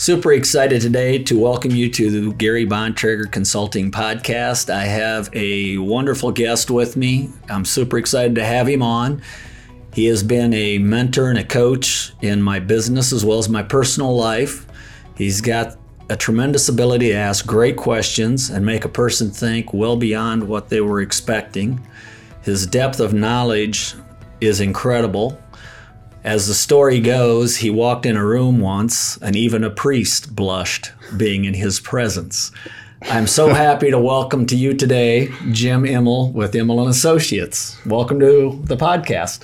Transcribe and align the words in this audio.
Super 0.00 0.32
excited 0.32 0.80
today 0.80 1.22
to 1.24 1.38
welcome 1.38 1.72
you 1.72 1.90
to 1.90 2.10
the 2.10 2.32
Gary 2.32 2.64
Bontrager 2.64 3.30
Consulting 3.30 3.90
Podcast. 3.90 4.72
I 4.72 4.84
have 4.84 5.28
a 5.34 5.76
wonderful 5.76 6.32
guest 6.32 6.70
with 6.70 6.96
me. 6.96 7.28
I'm 7.50 7.66
super 7.66 7.98
excited 7.98 8.34
to 8.36 8.42
have 8.42 8.66
him 8.66 8.80
on. 8.80 9.20
He 9.92 10.06
has 10.06 10.22
been 10.22 10.54
a 10.54 10.78
mentor 10.78 11.28
and 11.28 11.38
a 11.38 11.44
coach 11.44 12.14
in 12.22 12.40
my 12.40 12.60
business 12.60 13.12
as 13.12 13.26
well 13.26 13.36
as 13.36 13.50
my 13.50 13.62
personal 13.62 14.16
life. 14.16 14.66
He's 15.18 15.42
got 15.42 15.76
a 16.08 16.16
tremendous 16.16 16.70
ability 16.70 17.08
to 17.08 17.16
ask 17.16 17.46
great 17.46 17.76
questions 17.76 18.48
and 18.48 18.64
make 18.64 18.86
a 18.86 18.88
person 18.88 19.30
think 19.30 19.74
well 19.74 19.96
beyond 19.96 20.48
what 20.48 20.70
they 20.70 20.80
were 20.80 21.02
expecting. 21.02 21.86
His 22.40 22.66
depth 22.66 23.00
of 23.00 23.12
knowledge 23.12 23.96
is 24.40 24.62
incredible. 24.62 25.38
As 26.22 26.46
the 26.46 26.54
story 26.54 27.00
goes, 27.00 27.56
he 27.56 27.70
walked 27.70 28.04
in 28.04 28.14
a 28.14 28.24
room 28.24 28.60
once 28.60 29.16
and 29.22 29.34
even 29.34 29.64
a 29.64 29.70
priest 29.70 30.36
blushed 30.36 30.92
being 31.16 31.46
in 31.46 31.54
his 31.54 31.80
presence. 31.80 32.52
I'm 33.04 33.26
so 33.26 33.48
happy 33.54 33.90
to 33.90 33.98
welcome 33.98 34.44
to 34.46 34.56
you 34.56 34.74
today 34.74 35.30
Jim 35.50 35.84
Immel 35.84 36.30
with 36.34 36.52
Immel 36.52 36.80
and 36.80 36.90
Associates. 36.90 37.78
Welcome 37.86 38.20
to 38.20 38.60
the 38.64 38.76
podcast. 38.76 39.40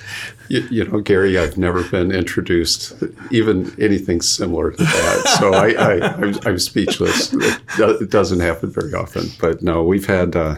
You, 0.49 0.67
you, 0.69 0.85
know, 0.85 1.01
Gary, 1.01 1.39
I've 1.39 1.57
never 1.57 1.81
been 1.81 2.11
introduced 2.11 2.93
even 3.31 3.75
anything 3.81 4.21
similar 4.21 4.69
to 4.69 4.77
that. 4.77 5.37
So 5.39 5.55
I, 5.55 5.69
I, 5.71 6.13
I'm, 6.13 6.35
I'm 6.45 6.59
speechless. 6.59 7.33
It 7.79 8.11
doesn't 8.11 8.39
happen 8.39 8.69
very 8.69 8.93
often. 8.93 9.31
But 9.41 9.63
no, 9.63 9.81
we've 9.81 10.05
had 10.05 10.35
uh, 10.35 10.57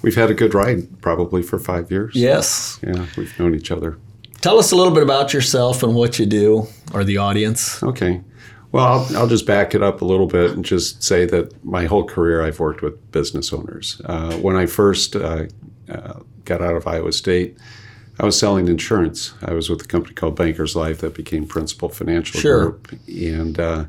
we've 0.00 0.16
had 0.16 0.30
a 0.30 0.34
good 0.34 0.54
ride 0.54 1.02
probably 1.02 1.42
for 1.42 1.58
five 1.58 1.90
years. 1.90 2.16
Yes. 2.16 2.80
Yeah, 2.82 3.04
we've 3.18 3.38
known 3.38 3.54
each 3.54 3.70
other. 3.70 3.98
Tell 4.42 4.58
us 4.58 4.72
a 4.72 4.76
little 4.76 4.92
bit 4.92 5.04
about 5.04 5.32
yourself 5.32 5.84
and 5.84 5.94
what 5.94 6.18
you 6.18 6.26
do, 6.26 6.66
or 6.92 7.04
the 7.04 7.16
audience. 7.16 7.80
Okay. 7.80 8.20
Well, 8.72 8.84
I'll, 8.84 9.16
I'll, 9.16 9.26
just 9.28 9.46
back 9.46 9.72
it 9.72 9.84
up 9.84 10.00
a 10.00 10.04
little 10.04 10.26
bit 10.26 10.50
and 10.50 10.64
just 10.64 11.00
say 11.00 11.26
that 11.26 11.64
my 11.64 11.84
whole 11.84 12.04
career 12.04 12.42
I've 12.42 12.58
worked 12.58 12.82
with 12.82 13.12
business 13.12 13.52
owners. 13.52 14.00
Uh, 14.04 14.34
when 14.38 14.56
I 14.56 14.66
first 14.66 15.14
uh, 15.14 15.44
uh, 15.88 16.14
got 16.44 16.60
out 16.60 16.74
of 16.74 16.88
Iowa 16.88 17.12
State, 17.12 17.56
I 18.18 18.24
was 18.24 18.36
selling 18.36 18.66
insurance. 18.66 19.32
I 19.42 19.52
was 19.52 19.70
with 19.70 19.82
a 19.82 19.86
company 19.86 20.14
called 20.14 20.34
Bankers 20.34 20.74
Life 20.74 21.02
that 21.02 21.14
became 21.14 21.46
Principal 21.46 21.88
Financial 21.88 22.40
sure. 22.40 22.70
Group, 22.70 22.98
and 23.06 23.60
uh, 23.60 23.84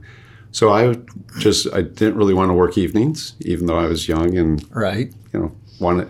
so 0.51 0.71
I 0.71 0.97
just 1.39 1.73
I 1.73 1.81
didn't 1.81 2.15
really 2.15 2.35
want 2.35 2.49
to 2.49 2.53
work 2.53 2.77
evenings, 2.77 3.33
even 3.39 3.65
though 3.65 3.79
I 3.79 3.87
was 3.87 4.07
young 4.07 4.37
and 4.37 4.63
right. 4.75 5.11
You 5.33 5.39
know, 5.39 5.51
wanted 5.79 6.09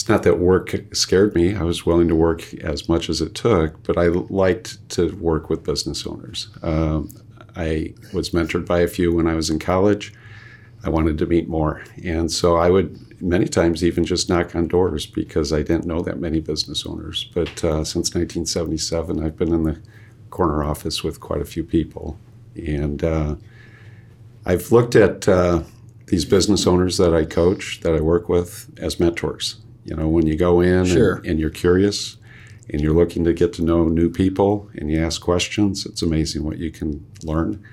it's 0.00 0.08
not 0.08 0.22
that 0.22 0.38
work 0.38 0.74
scared 0.94 1.34
me. 1.34 1.54
I 1.54 1.62
was 1.62 1.84
willing 1.84 2.08
to 2.08 2.14
work 2.14 2.54
as 2.54 2.88
much 2.88 3.10
as 3.10 3.20
it 3.20 3.34
took, 3.34 3.82
but 3.82 3.98
I 3.98 4.06
liked 4.06 4.88
to 4.90 5.14
work 5.16 5.50
with 5.50 5.62
business 5.62 6.06
owners. 6.06 6.48
Um, 6.62 7.10
I 7.54 7.92
was 8.14 8.30
mentored 8.30 8.64
by 8.64 8.78
a 8.80 8.88
few 8.88 9.14
when 9.14 9.26
I 9.26 9.34
was 9.34 9.50
in 9.50 9.58
college. 9.58 10.14
I 10.84 10.88
wanted 10.88 11.18
to 11.18 11.26
meet 11.26 11.50
more. 11.50 11.84
And 12.02 12.32
so 12.32 12.56
I 12.56 12.70
would 12.70 13.20
many 13.20 13.44
times 13.44 13.84
even 13.84 14.06
just 14.06 14.30
knock 14.30 14.56
on 14.56 14.68
doors 14.68 15.04
because 15.04 15.52
I 15.52 15.58
didn't 15.58 15.84
know 15.84 16.00
that 16.00 16.18
many 16.18 16.40
business 16.40 16.86
owners. 16.86 17.30
But 17.34 17.62
uh, 17.62 17.84
since 17.84 18.14
1977, 18.14 19.22
I've 19.22 19.36
been 19.36 19.52
in 19.52 19.64
the 19.64 19.78
corner 20.30 20.64
office 20.64 21.04
with 21.04 21.20
quite 21.20 21.42
a 21.42 21.44
few 21.44 21.62
people. 21.62 22.18
And 22.56 23.04
uh, 23.04 23.36
I've 24.46 24.72
looked 24.72 24.96
at 24.96 25.28
uh, 25.28 25.64
these 26.06 26.24
business 26.24 26.66
owners 26.66 26.96
that 26.96 27.12
I 27.12 27.26
coach, 27.26 27.80
that 27.80 27.94
I 27.94 28.00
work 28.00 28.30
with, 28.30 28.70
as 28.78 28.98
mentors. 28.98 29.60
You 29.84 29.96
know, 29.96 30.08
when 30.08 30.26
you 30.26 30.36
go 30.36 30.60
in 30.60 30.84
sure. 30.84 31.16
and, 31.16 31.26
and 31.26 31.40
you're 31.40 31.50
curious 31.50 32.16
and 32.70 32.80
you're 32.80 32.94
looking 32.94 33.24
to 33.24 33.32
get 33.32 33.52
to 33.54 33.62
know 33.62 33.88
new 33.88 34.10
people 34.10 34.70
and 34.74 34.90
you 34.90 35.02
ask 35.02 35.20
questions, 35.20 35.86
it's 35.86 36.02
amazing 36.02 36.44
what 36.44 36.58
you 36.58 36.70
can 36.70 37.04
learn. 37.22 37.64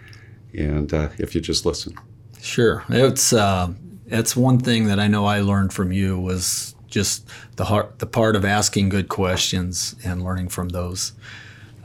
And 0.58 0.94
uh, 0.94 1.10
if 1.18 1.36
you 1.36 1.42
just 1.42 1.66
listen. 1.66 1.96
Sure. 2.42 2.84
It's, 2.90 3.34
uh, 3.34 3.74
it's 4.08 4.36
one 4.36 4.60
thing 4.60 4.86
that 4.86 5.00
I 5.00 5.08
know 5.08 5.26
I 5.26 5.42
learned 5.42 5.74
from 5.74 5.92
you 5.92 6.18
was 6.18 6.76
just 6.88 7.28
the 7.58 7.66
heart, 7.66 8.00
the 8.00 8.06
part 8.06 8.36
of 8.36 8.46
asking 8.46 8.90
good 8.90 9.10
questions 9.10 9.96
and 10.04 10.24
learning 10.24 10.48
from 10.50 10.70
those 10.70 11.12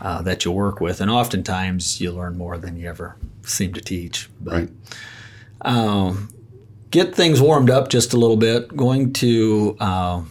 uh, 0.00 0.22
that 0.22 0.44
you 0.44 0.52
work 0.52 0.80
with. 0.80 1.00
And 1.00 1.10
oftentimes 1.10 2.00
you 2.00 2.12
learn 2.12 2.38
more 2.38 2.58
than 2.58 2.76
you 2.76 2.88
ever 2.88 3.16
seem 3.42 3.72
to 3.74 3.80
teach. 3.80 4.30
But, 4.41 4.52
right. 4.52 4.70
Um, 5.62 6.28
get 6.92 7.14
things 7.14 7.41
warmed 7.41 7.70
up 7.70 7.88
just 7.88 8.12
a 8.12 8.16
little 8.16 8.36
bit. 8.36 8.76
Going 8.76 9.12
to 9.14 9.76
uh, 9.80 10.22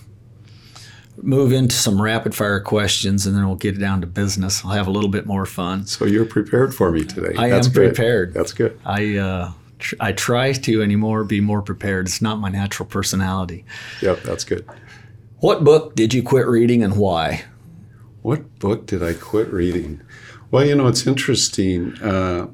move 1.17 1.51
into 1.51 1.75
some 1.75 2.01
rapid 2.01 2.33
fire 2.33 2.61
questions, 2.61 3.25
and 3.27 3.35
then 3.35 3.45
we'll 3.45 3.57
get 3.57 3.77
down 3.77 3.99
to 4.01 4.07
business. 4.07 4.63
I'll 4.63 4.71
have 4.71 4.87
a 4.87 4.91
little 4.91 5.09
bit 5.09 5.25
more 5.25 5.45
fun. 5.45 5.85
So 5.85 6.05
you're 6.05 6.25
prepared 6.25 6.73
for 6.73 6.91
me 6.91 7.03
today. 7.03 7.35
I 7.37 7.49
That's 7.49 7.67
am 7.67 7.73
good. 7.73 7.93
prepared. 7.93 8.33
That's 8.33 8.53
good. 8.53 8.79
I 8.85 9.17
uh, 9.17 9.51
tr- 9.79 9.95
I 9.99 10.13
try 10.13 10.53
to 10.53 10.81
anymore 10.81 11.25
be 11.25 11.41
more 11.41 11.61
prepared. 11.61 12.05
It's 12.07 12.21
not 12.21 12.39
my 12.39 12.49
natural 12.49 12.87
personality. 12.87 13.65
Yep, 14.01 14.21
that's 14.23 14.45
good. 14.45 14.65
What 15.39 15.63
book 15.63 15.95
did 15.95 16.13
you 16.13 16.23
quit 16.23 16.47
reading 16.47 16.83
and 16.83 16.95
why? 16.95 17.45
What 18.21 18.59
book 18.59 18.85
did 18.85 19.01
I 19.01 19.13
quit 19.13 19.51
reading? 19.51 20.01
Well, 20.51 20.63
you 20.63 20.75
know, 20.75 20.87
it's 20.87 21.07
interesting. 21.07 21.97
Uh, 21.99 22.47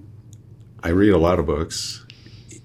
I 0.82 0.90
read 0.90 1.12
a 1.12 1.18
lot 1.18 1.40
of 1.40 1.46
books 1.48 2.06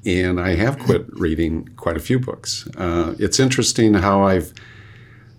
and 0.05 0.41
I 0.41 0.57
have 0.57 0.79
quit 0.79 1.07
reading 1.13 1.69
quite 1.77 1.97
a 1.97 2.01
few 2.01 2.19
books. 2.19 2.69
Uh, 2.77 3.15
it's 3.19 3.39
interesting 3.39 3.95
how 3.95 4.23
I've 4.23 4.53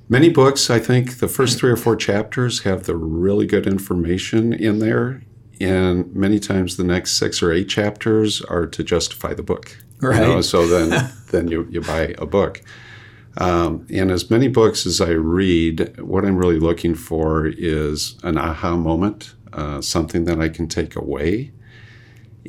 many 0.07 0.29
books. 0.29 0.69
I 0.69 0.79
think 0.79 1.19
the 1.19 1.27
first 1.27 1.59
three 1.59 1.71
or 1.71 1.75
four 1.75 1.95
chapters 1.95 2.63
have 2.63 2.83
the 2.83 2.95
really 2.95 3.45
good 3.45 3.67
information 3.67 4.53
in 4.53 4.79
there, 4.79 5.23
and 5.59 6.13
many 6.15 6.39
times 6.39 6.77
the 6.77 6.83
next 6.83 7.13
six 7.13 7.43
or 7.43 7.51
eight 7.51 7.67
chapters 7.67 8.41
are 8.41 8.65
to 8.67 8.83
justify 8.83 9.33
the 9.33 9.43
book. 9.43 9.77
Right. 10.01 10.21
You 10.21 10.35
know? 10.35 10.41
So 10.41 10.67
then, 10.67 11.11
then 11.31 11.47
you 11.49 11.67
you 11.69 11.81
buy 11.81 12.15
a 12.17 12.25
book. 12.25 12.61
Um, 13.35 13.87
and 13.89 14.11
as 14.11 14.29
many 14.29 14.47
books 14.47 14.85
as 14.85 15.01
I 15.01 15.09
read, 15.09 15.99
what 15.99 16.23
I'm 16.23 16.37
really 16.37 16.59
looking 16.59 16.93
for 16.93 17.47
is 17.47 18.15
an 18.21 18.37
aha 18.37 18.75
moment, 18.75 19.33
uh, 19.51 19.81
something 19.81 20.25
that 20.25 20.39
I 20.39 20.49
can 20.49 20.67
take 20.67 20.95
away 20.95 21.51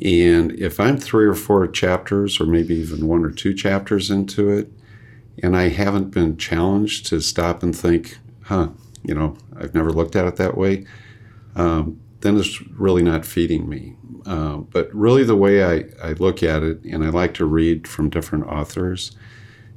and 0.01 0.51
if 0.53 0.79
I'm 0.79 0.97
three 0.97 1.25
or 1.25 1.35
four 1.35 1.65
chapters, 1.67 2.39
or 2.39 2.45
maybe 2.45 2.75
even 2.75 3.07
one 3.07 3.23
or 3.23 3.31
two 3.31 3.53
chapters 3.53 4.11
into 4.11 4.49
it, 4.49 4.71
and 5.41 5.55
I 5.55 5.69
haven't 5.69 6.11
been 6.11 6.37
challenged 6.37 7.05
to 7.07 7.21
stop 7.21 7.63
and 7.63 7.75
think, 7.75 8.17
huh, 8.43 8.69
you 9.03 9.15
know, 9.15 9.37
I've 9.57 9.73
never 9.73 9.91
looked 9.91 10.15
at 10.15 10.25
it 10.25 10.35
that 10.35 10.57
way, 10.57 10.85
um, 11.55 11.99
then 12.21 12.37
it's 12.37 12.61
really 12.71 13.03
not 13.03 13.25
feeding 13.25 13.69
me. 13.69 13.95
Uh, 14.25 14.57
but 14.57 14.93
really, 14.93 15.23
the 15.23 15.35
way 15.35 15.63
I, 15.63 15.85
I 16.01 16.13
look 16.13 16.43
at 16.43 16.63
it, 16.63 16.83
and 16.83 17.05
I 17.05 17.09
like 17.09 17.33
to 17.35 17.45
read 17.45 17.87
from 17.87 18.09
different 18.09 18.47
authors, 18.47 19.15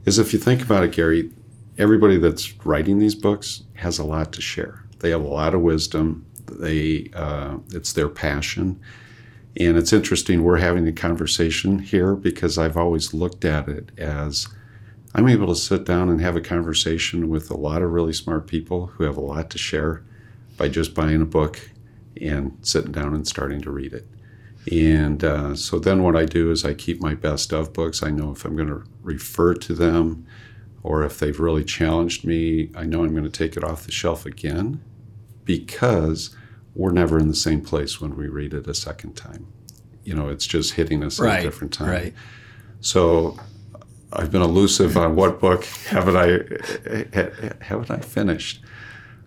is 0.04 0.18
if 0.18 0.32
you 0.32 0.38
think 0.38 0.62
about 0.62 0.84
it, 0.84 0.92
Gary, 0.92 1.30
everybody 1.76 2.16
that's 2.16 2.54
writing 2.64 2.98
these 2.98 3.14
books 3.14 3.62
has 3.74 3.98
a 3.98 4.04
lot 4.04 4.32
to 4.32 4.40
share. 4.40 4.84
They 5.00 5.10
have 5.10 5.22
a 5.22 5.28
lot 5.28 5.54
of 5.54 5.60
wisdom. 5.60 6.24
They, 6.46 7.10
uh, 7.14 7.58
it's 7.72 7.92
their 7.92 8.08
passion 8.08 8.80
and 9.58 9.76
it's 9.76 9.92
interesting, 9.92 10.44
we're 10.44 10.58
having 10.58 10.86
a 10.86 10.92
conversation 10.92 11.80
here 11.80 12.14
because 12.14 12.58
I've 12.58 12.76
always 12.76 13.12
looked 13.12 13.44
at 13.44 13.68
it 13.68 13.90
as 13.98 14.46
I'm 15.14 15.28
able 15.28 15.48
to 15.48 15.56
sit 15.56 15.84
down 15.84 16.08
and 16.08 16.20
have 16.20 16.36
a 16.36 16.40
conversation 16.40 17.28
with 17.28 17.50
a 17.50 17.56
lot 17.56 17.82
of 17.82 17.90
really 17.90 18.12
smart 18.12 18.46
people 18.46 18.86
who 18.86 19.04
have 19.04 19.16
a 19.16 19.22
lot 19.22 19.50
to 19.50 19.58
share 19.58 20.04
by 20.56 20.68
just 20.68 20.94
buying 20.94 21.20
a 21.20 21.26
book 21.26 21.58
and 22.20 22.56
sitting 22.62 22.92
down 22.92 23.14
and 23.14 23.26
starting 23.26 23.60
to 23.62 23.70
read 23.70 23.92
it. 23.92 24.06
And 24.70 25.24
uh, 25.24 25.56
so 25.56 25.80
then 25.80 26.04
what 26.04 26.14
I 26.14 26.24
do 26.24 26.52
is 26.52 26.64
I 26.64 26.74
keep 26.74 27.00
my 27.00 27.14
best 27.14 27.52
of 27.52 27.72
books. 27.72 28.02
I 28.02 28.10
know 28.10 28.30
if 28.30 28.44
I'm 28.44 28.54
going 28.54 28.68
to 28.68 28.84
refer 29.02 29.54
to 29.54 29.74
them 29.74 30.24
or 30.84 31.02
if 31.02 31.18
they've 31.18 31.38
really 31.38 31.64
challenged 31.64 32.24
me, 32.24 32.70
I 32.76 32.84
know 32.84 33.02
I'm 33.02 33.12
going 33.12 33.24
to 33.24 33.30
take 33.30 33.56
it 33.56 33.64
off 33.64 33.86
the 33.86 33.92
shelf 33.92 34.24
again 34.24 34.82
because 35.44 36.36
we're 36.78 36.92
never 36.92 37.18
in 37.18 37.26
the 37.26 37.34
same 37.34 37.60
place 37.60 38.00
when 38.00 38.16
we 38.16 38.28
read 38.28 38.54
it 38.54 38.66
a 38.68 38.72
second 38.72 39.14
time. 39.14 39.48
You 40.04 40.14
know, 40.14 40.28
it's 40.28 40.46
just 40.46 40.74
hitting 40.74 41.02
us 41.02 41.18
right, 41.18 41.34
at 41.34 41.40
a 41.40 41.42
different 41.42 41.72
time. 41.72 41.90
Right. 41.90 42.14
So 42.80 43.36
I've 44.12 44.30
been 44.30 44.42
elusive 44.42 44.96
on 44.96 45.16
what 45.16 45.40
book 45.40 45.64
haven't 45.88 46.16
I 46.16 47.64
haven't 47.64 47.90
I 47.90 47.98
finished. 47.98 48.62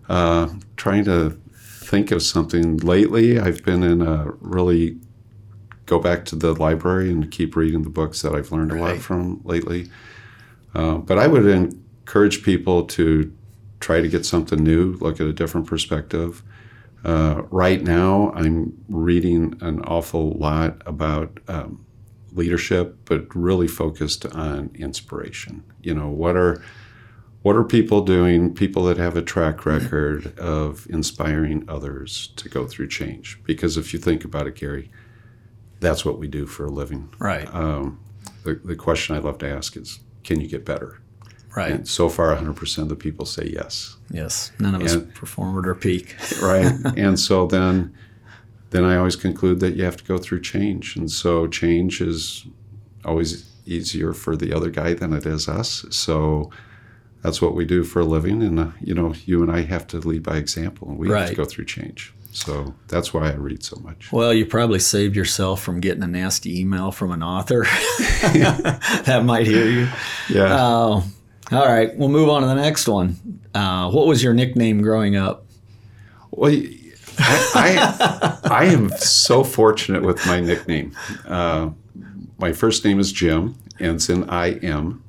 Uh, 0.08 0.48
trying 0.76 1.04
to 1.04 1.38
think 1.54 2.10
of 2.10 2.22
something 2.22 2.78
lately. 2.78 3.38
I've 3.38 3.62
been 3.62 3.82
in 3.82 4.00
a 4.00 4.32
really 4.40 4.98
go 5.84 5.98
back 5.98 6.24
to 6.24 6.36
the 6.36 6.54
library 6.54 7.10
and 7.10 7.30
keep 7.30 7.54
reading 7.54 7.82
the 7.82 7.90
books 7.90 8.22
that 8.22 8.34
I've 8.34 8.50
learned 8.50 8.72
right. 8.72 8.80
a 8.80 8.82
lot 8.94 8.98
from 8.98 9.42
lately. 9.44 9.90
Uh, 10.74 10.94
but 10.94 11.18
I 11.18 11.26
would 11.26 11.44
encourage 11.44 12.42
people 12.42 12.84
to 12.86 13.30
try 13.78 14.00
to 14.00 14.08
get 14.08 14.24
something 14.24 14.64
new, 14.64 14.94
look 15.00 15.20
at 15.20 15.26
a 15.26 15.34
different 15.34 15.66
perspective. 15.66 16.42
Uh, 17.04 17.42
right 17.50 17.82
now, 17.82 18.32
I'm 18.34 18.84
reading 18.88 19.56
an 19.60 19.80
awful 19.82 20.32
lot 20.32 20.82
about 20.86 21.40
um, 21.48 21.84
leadership, 22.32 22.96
but 23.04 23.34
really 23.34 23.68
focused 23.68 24.26
on 24.26 24.70
inspiration. 24.74 25.64
You 25.82 25.94
know, 25.94 26.08
what 26.08 26.36
are 26.36 26.62
what 27.42 27.56
are 27.56 27.64
people 27.64 28.02
doing? 28.02 28.54
People 28.54 28.84
that 28.84 28.98
have 28.98 29.16
a 29.16 29.22
track 29.22 29.66
record 29.66 30.38
of 30.38 30.86
inspiring 30.88 31.64
others 31.68 32.32
to 32.36 32.48
go 32.48 32.66
through 32.66 32.88
change. 32.88 33.40
Because 33.44 33.76
if 33.76 33.92
you 33.92 33.98
think 33.98 34.24
about 34.24 34.46
it, 34.46 34.54
Gary, 34.54 34.90
that's 35.80 36.04
what 36.04 36.20
we 36.20 36.28
do 36.28 36.46
for 36.46 36.66
a 36.66 36.70
living. 36.70 37.12
Right. 37.18 37.52
Um, 37.52 37.98
the, 38.44 38.60
the 38.64 38.76
question 38.76 39.16
I 39.16 39.18
love 39.18 39.38
to 39.38 39.48
ask 39.48 39.76
is, 39.76 39.98
can 40.22 40.40
you 40.40 40.46
get 40.46 40.64
better? 40.64 41.00
right. 41.54 41.72
And 41.72 41.88
so 41.88 42.08
far, 42.08 42.34
100% 42.34 42.78
of 42.78 42.88
the 42.88 42.96
people 42.96 43.26
say 43.26 43.50
yes. 43.52 43.96
Yes. 44.12 44.52
None 44.58 44.74
of 44.74 44.82
us 44.82 44.92
and- 44.94 45.12
perform 45.14 45.58
at 45.58 45.66
our 45.66 45.74
peak. 45.74 46.14
right. 46.42 46.72
And 46.96 47.18
so 47.18 47.46
then 47.46 47.94
then 48.70 48.84
i 48.84 48.96
always 48.96 49.16
conclude 49.16 49.60
that 49.60 49.76
you 49.76 49.84
have 49.84 49.96
to 49.98 50.04
go 50.04 50.16
through 50.18 50.40
change. 50.40 50.96
And 50.96 51.10
so 51.10 51.46
change 51.46 52.00
is 52.00 52.46
always 53.04 53.50
easier 53.66 54.12
for 54.12 54.36
the 54.36 54.52
other 54.56 54.70
guy 54.70 54.94
than 54.94 55.12
it 55.12 55.26
is 55.26 55.48
us. 55.48 55.84
So 55.90 56.50
that's 57.22 57.40
what 57.42 57.54
we 57.54 57.64
do 57.64 57.84
for 57.84 58.00
a 58.00 58.04
living. 58.04 58.42
And 58.42 58.58
uh, 58.58 58.70
you 58.80 58.94
know 58.94 59.14
you 59.26 59.42
and 59.42 59.50
i 59.52 59.62
have 59.62 59.86
to 59.88 59.98
lead 59.98 60.22
by 60.22 60.36
example. 60.36 60.88
And 60.88 60.98
we 60.98 61.08
have 61.10 61.28
to 61.28 61.34
go 61.34 61.44
through 61.44 61.66
change. 61.66 62.14
So 62.34 62.74
that's 62.88 63.12
why 63.12 63.28
i 63.30 63.34
read 63.34 63.62
so 63.62 63.76
much. 63.80 64.10
Well, 64.10 64.32
you 64.32 64.46
probably 64.46 64.78
saved 64.78 65.16
yourself 65.16 65.60
from 65.62 65.80
getting 65.80 66.02
a 66.02 66.06
nasty 66.06 66.58
email 66.60 66.90
from 66.90 67.10
an 67.12 67.22
author. 67.22 67.66
That 69.04 69.22
might 69.24 69.46
hear 69.46 69.66
you. 69.68 69.88
yeah. 70.30 70.56
Oh, 70.58 71.04
all 71.52 71.66
right. 71.66 71.96
We'll 71.96 72.08
move 72.08 72.28
on 72.28 72.42
to 72.42 72.48
the 72.48 72.54
next 72.54 72.88
one. 72.88 73.16
Uh, 73.54 73.90
what 73.90 74.06
was 74.06 74.22
your 74.22 74.32
nickname 74.32 74.82
growing 74.82 75.16
up? 75.16 75.44
Well, 76.30 76.52
I, 77.18 78.38
I, 78.42 78.48
I 78.50 78.64
am 78.66 78.90
so 78.96 79.44
fortunate 79.44 80.02
with 80.02 80.24
my 80.26 80.40
nickname. 80.40 80.96
Uh, 81.26 81.70
my 82.38 82.52
first 82.52 82.84
name 82.84 82.98
is 82.98 83.12
Jim, 83.12 83.56
ends 83.78 84.08
in 84.08 84.28
I 84.28 84.52
M, 84.54 85.02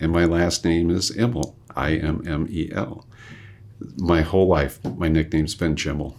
and 0.00 0.10
my 0.10 0.24
last 0.24 0.64
name 0.64 0.90
is 0.90 1.10
Immel, 1.10 1.54
I 1.76 1.94
M 1.94 2.22
M 2.26 2.48
E 2.50 2.70
L. 2.72 3.06
My 3.96 4.22
whole 4.22 4.46
life, 4.46 4.82
my 4.84 5.08
nickname's 5.08 5.54
been 5.54 5.76
Jimmel. 5.76 6.16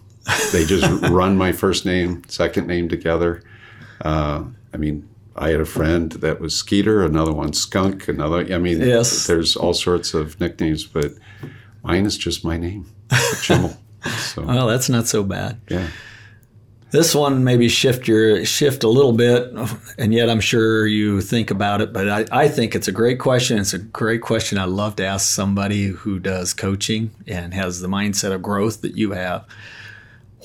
They 0.52 0.66
just 0.66 0.90
run 1.10 1.38
my 1.38 1.52
first 1.52 1.86
name, 1.86 2.24
second 2.28 2.68
name 2.68 2.88
together. 2.88 3.44
Uh, 4.02 4.46
I 4.74 4.78
mean, 4.78 5.08
I 5.36 5.50
had 5.50 5.60
a 5.62 5.66
friend 5.66 6.12
that 6.14 6.40
was 6.42 6.56
Skeeter, 6.56 7.04
another 7.06 7.32
one 7.32 7.54
Skunk, 7.54 8.08
another. 8.08 8.40
I 8.54 8.58
mean, 8.58 8.82
Yes. 8.82 9.28
there's 9.28 9.56
all 9.56 9.74
sorts 9.74 10.14
of 10.14 10.40
nicknames, 10.40 10.84
but 10.86 11.14
mine 11.84 12.06
is 12.06 12.18
just 12.18 12.44
my 12.44 12.58
name, 12.58 12.86
Jimmel. 13.42 13.78
So. 14.18 14.42
Well, 14.42 14.66
that's 14.66 14.90
not 14.90 15.06
so 15.06 15.22
bad. 15.24 15.62
Yeah. 15.70 15.88
This 16.90 17.14
one 17.14 17.44
maybe 17.44 17.70
shift 17.70 18.08
your 18.08 18.44
shift 18.46 18.84
a 18.84 18.90
little 18.90 19.14
bit, 19.14 19.54
and 20.00 20.12
yet 20.12 20.28
I'm 20.28 20.40
sure 20.42 20.88
you 20.88 21.22
think 21.22 21.52
about 21.52 21.82
it. 21.82 21.94
But 21.94 22.10
I, 22.10 22.26
I 22.32 22.48
think 22.48 22.74
it's 22.74 22.88
a 22.88 22.92
great 22.92 23.20
question. 23.20 23.60
It's 23.60 23.74
a 23.76 23.78
great 23.78 24.22
question. 24.24 24.58
I 24.58 24.64
love 24.66 24.96
to 24.96 25.06
ask 25.06 25.30
somebody 25.30 25.86
who 25.90 26.18
does 26.18 26.52
coaching 26.54 27.12
and 27.28 27.54
has 27.54 27.80
the 27.80 27.88
mindset 27.88 28.32
of 28.34 28.42
growth 28.42 28.82
that 28.82 28.98
you 28.98 29.12
have. 29.12 29.46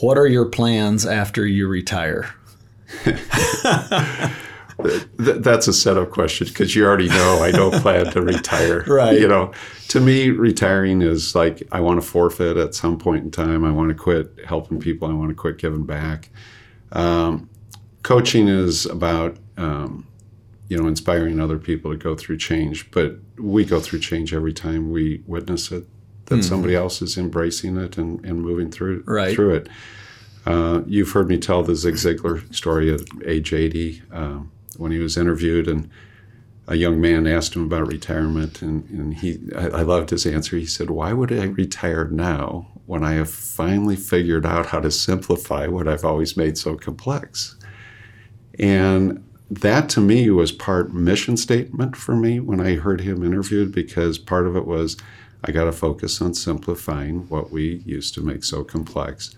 What 0.03 0.19
are 0.19 0.27
your 0.27 0.45
plans 0.45 1.07
after 1.07 1.47
you 1.47 1.67
retire? 1.67 2.35
Th- 4.83 5.07
that's 5.17 5.69
a 5.69 5.73
setup 5.73 6.11
question 6.11 6.47
because 6.49 6.77
you 6.77 6.85
already 6.85 7.09
know 7.09 7.39
I 7.43 7.51
don't 7.51 7.75
plan 7.83 8.11
to 8.13 8.21
retire. 8.23 8.85
Right. 8.87 9.19
You 9.19 9.27
know, 9.29 9.53
to 9.89 10.01
me, 10.01 10.31
retiring 10.31 11.01
is 11.03 11.35
like 11.35 11.63
I 11.73 11.81
want 11.81 12.01
to 12.01 12.07
forfeit 12.07 12.57
at 12.57 12.75
some 12.75 12.99
point 12.99 13.25
in 13.25 13.31
time. 13.31 13.65
I 13.65 13.73
want 13.73 13.89
to 13.89 13.95
quit 13.95 14.33
helping 14.47 14.79
people. 14.79 15.09
I 15.09 15.15
want 15.15 15.31
to 15.31 15.35
quit 15.35 15.59
giving 15.59 15.85
back. 15.85 16.29
Um, 16.93 17.49
coaching 18.03 18.49
is 18.49 18.87
about 18.87 19.37
um, 19.57 20.07
you 20.69 20.77
know 20.77 20.87
inspiring 20.87 21.41
other 21.41 21.59
people 21.59 21.91
to 21.93 21.97
go 21.97 22.15
through 22.15 22.37
change, 22.39 22.91
but 22.91 23.17
we 23.39 23.65
go 23.65 23.81
through 23.81 24.01
change 24.01 24.35
every 24.35 24.53
time 24.53 24.91
we 24.91 25.23
witness 25.27 25.73
it. 25.73 25.87
That 26.27 26.43
somebody 26.43 26.75
else 26.75 27.01
is 27.03 27.17
embracing 27.17 27.77
it 27.77 27.97
and, 27.99 28.25
and 28.25 28.43
moving 28.43 28.69
through 28.69 29.05
Right. 29.07 29.33
through 29.33 29.55
it. 29.55 29.69
Uh, 30.45 30.83
you've 30.85 31.11
heard 31.13 31.29
me 31.29 31.39
tell 31.39 31.63
the 31.63 31.77
Zig 31.77 31.95
Ziglar 31.95 32.53
story 32.53 32.93
at 32.93 33.01
age 33.25 33.53
80 33.53 34.03
um, 34.11 34.51
when 34.79 34.93
he 34.93 34.99
was 34.99 35.17
interviewed, 35.17 35.69
and 35.69 35.91
a 36.69 36.77
young 36.77 37.01
man 37.01 37.27
asked 37.27 37.55
him 37.55 37.65
about 37.65 37.87
retirement, 37.87 38.63
and, 38.63 38.89
and 38.91 39.15
he 39.15 39.39
I, 39.55 39.69
I 39.69 39.83
loved 39.83 40.11
his 40.11 40.27
answer. 40.27 40.57
He 40.57 40.67
said, 40.67 40.91
"Why 40.91 41.13
would 41.13 41.33
I 41.33 41.45
retire 41.45 42.09
now 42.09 42.69
when 42.87 43.05
I 43.05 43.15
have 43.15 43.31
finally 43.31 43.97
figured 43.97 44.47
out 44.47 44.67
how 44.67 44.81
to 44.81 44.91
simplify 44.91 45.67
what 45.67 45.89
I've 45.89 46.05
always 46.05 46.37
made 46.37 46.59
so 46.59 46.77
complex?" 46.77 47.57
And 48.59 49.23
that 49.51 49.89
to 49.91 50.01
me 50.01 50.29
was 50.31 50.51
part 50.51 50.93
mission 50.93 51.37
statement 51.37 51.97
for 51.97 52.17
me 52.17 52.41
when 52.41 52.61
I 52.61 52.75
heard 52.75 53.03
him 53.03 53.23
interviewed 53.23 53.73
because 53.73 54.19
part 54.19 54.47
of 54.47 54.57
it 54.57 54.67
was 54.67 54.97
I 55.45 55.53
got 55.53 55.65
to 55.65 55.73
focus 55.73 56.21
on 56.21 56.35
simplifying 56.35 57.29
what 57.29 57.53
we 57.53 57.83
used 57.87 58.15
to 58.15 58.21
make 58.23 58.43
so 58.43 58.65
complex. 58.65 59.35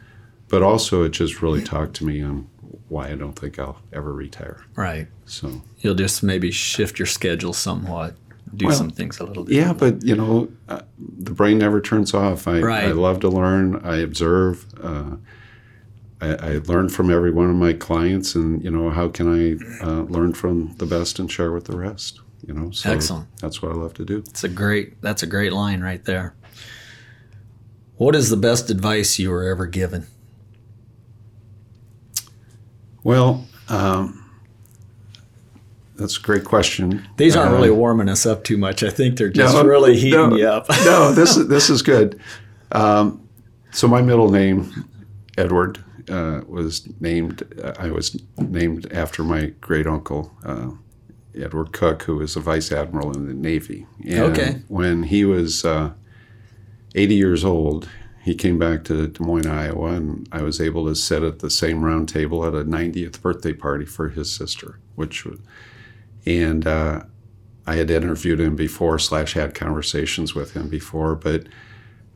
But 0.48 0.62
also, 0.62 1.02
it 1.02 1.10
just 1.10 1.42
really 1.42 1.62
talked 1.62 1.94
to 1.96 2.06
me 2.06 2.22
on 2.22 2.48
why 2.88 3.08
I 3.10 3.14
don't 3.14 3.38
think 3.38 3.58
I'll 3.58 3.78
ever 3.92 4.12
retire. 4.12 4.64
Right. 4.76 5.08
So, 5.26 5.62
You'll 5.80 5.94
just 5.94 6.22
maybe 6.22 6.50
shift 6.50 6.98
your 6.98 7.06
schedule 7.06 7.52
somewhat, 7.52 8.14
do 8.54 8.66
Well, 8.66 8.76
some 8.76 8.90
things 8.90 9.18
a 9.20 9.24
little 9.24 9.44
bit. 9.44 9.54
yeah, 9.54 9.72
but 9.72 10.02
you 10.04 10.14
know, 10.16 10.48
uh, 10.68 10.82
the 11.18 11.30
brain 11.32 11.58
never 11.58 11.80
turns 11.80 12.14
off. 12.14 12.46
I, 12.48 12.60
Right. 12.60 12.84
I 12.84 12.92
love 12.92 13.20
to 13.20 13.28
learn. 13.28 13.76
I 13.84 13.96
observe. 13.98 14.66
Uh, 14.82 15.16
I, 16.20 16.34
I 16.34 16.60
learn 16.64 16.88
from 16.88 17.10
every 17.10 17.30
one 17.30 17.48
of 17.48 17.56
my 17.56 17.72
clients, 17.74 18.34
and 18.34 18.62
you 18.64 18.70
know, 18.70 18.90
how 18.90 19.08
can 19.08 19.28
I 19.28 19.84
uh, 19.84 20.02
learn 20.02 20.32
from 20.34 20.74
the 20.78 20.86
best 20.86 21.18
and 21.18 21.30
share 21.30 21.52
with 21.52 21.66
the 21.66 21.76
rest? 21.76 22.20
You 22.46 22.54
know, 22.54 22.70
so 22.70 22.90
Excellent. 22.90 23.26
That's 23.40 23.60
what 23.62 23.72
I 23.72 23.74
love 23.74 23.94
to 23.94 24.04
do. 24.04 24.18
It's 24.18 24.42
a 24.44 24.48
great. 24.48 25.00
That's 25.02 25.22
a 25.22 25.26
great 25.26 25.52
line 25.52 25.80
right 25.80 26.04
there. 26.04 26.34
What 27.96 28.14
is 28.14 28.30
the 28.30 28.36
best 28.36 28.70
advice 28.70 29.18
you 29.18 29.30
were 29.30 29.44
ever 29.48 29.66
given? 29.66 30.06
Well, 33.08 33.46
um, 33.70 34.22
that's 35.96 36.18
a 36.18 36.20
great 36.20 36.44
question. 36.44 37.08
These 37.16 37.36
aren't 37.36 37.52
Uh, 37.52 37.56
really 37.56 37.70
warming 37.70 38.10
us 38.10 38.26
up 38.26 38.44
too 38.44 38.58
much. 38.58 38.82
I 38.82 38.90
think 38.90 39.16
they're 39.16 39.30
just 39.30 39.54
No, 39.54 39.64
really 39.64 39.96
heating 39.96 40.28
no, 40.28 40.36
you 40.36 40.46
up. 40.46 40.68
no, 40.84 41.12
this 41.18 41.34
is 41.38 41.48
this 41.48 41.70
is 41.70 41.80
good. 41.80 42.20
Um, 42.70 43.22
so 43.70 43.88
my 43.88 44.02
middle 44.02 44.30
name, 44.30 44.84
Edward, 45.38 45.78
uh, 46.10 46.42
was 46.46 46.86
named. 47.00 47.44
Uh, 47.64 47.72
I 47.78 47.90
was 47.90 48.14
named 48.36 48.92
after 48.92 49.24
my 49.24 49.54
great 49.62 49.86
uncle, 49.86 50.30
uh, 50.44 50.72
Edward 51.34 51.72
Cook, 51.72 52.02
who 52.02 52.16
was 52.16 52.36
a 52.36 52.40
vice 52.40 52.70
admiral 52.70 53.16
in 53.16 53.26
the 53.26 53.32
Navy. 53.32 53.86
And 54.06 54.20
Okay. 54.20 54.60
When 54.68 55.04
he 55.04 55.24
was 55.24 55.64
uh, 55.64 55.92
80 56.94 57.14
years 57.14 57.42
old, 57.42 57.88
he 58.24 58.34
came 58.34 58.58
back 58.58 58.84
to 58.84 59.06
Des 59.08 59.22
Moines, 59.22 59.46
Iowa, 59.46 59.92
and 59.92 60.28
I 60.32 60.42
was 60.42 60.60
able 60.60 60.86
to 60.86 60.94
sit 60.94 61.22
at 61.22 61.38
the 61.38 61.50
same 61.50 61.82
round 61.84 62.08
table 62.08 62.44
at 62.44 62.54
a 62.54 62.64
90th 62.64 63.20
birthday 63.22 63.52
party 63.52 63.84
for 63.86 64.08
his 64.10 64.30
sister, 64.30 64.78
which 64.96 65.24
was, 65.24 65.38
and 66.26 66.66
uh, 66.66 67.02
I 67.66 67.76
had 67.76 67.90
interviewed 67.90 68.40
him 68.40 68.56
before 68.56 68.98
slash 68.98 69.32
had 69.34 69.54
conversations 69.54 70.34
with 70.34 70.52
him 70.54 70.68
before, 70.68 71.14
but 71.14 71.46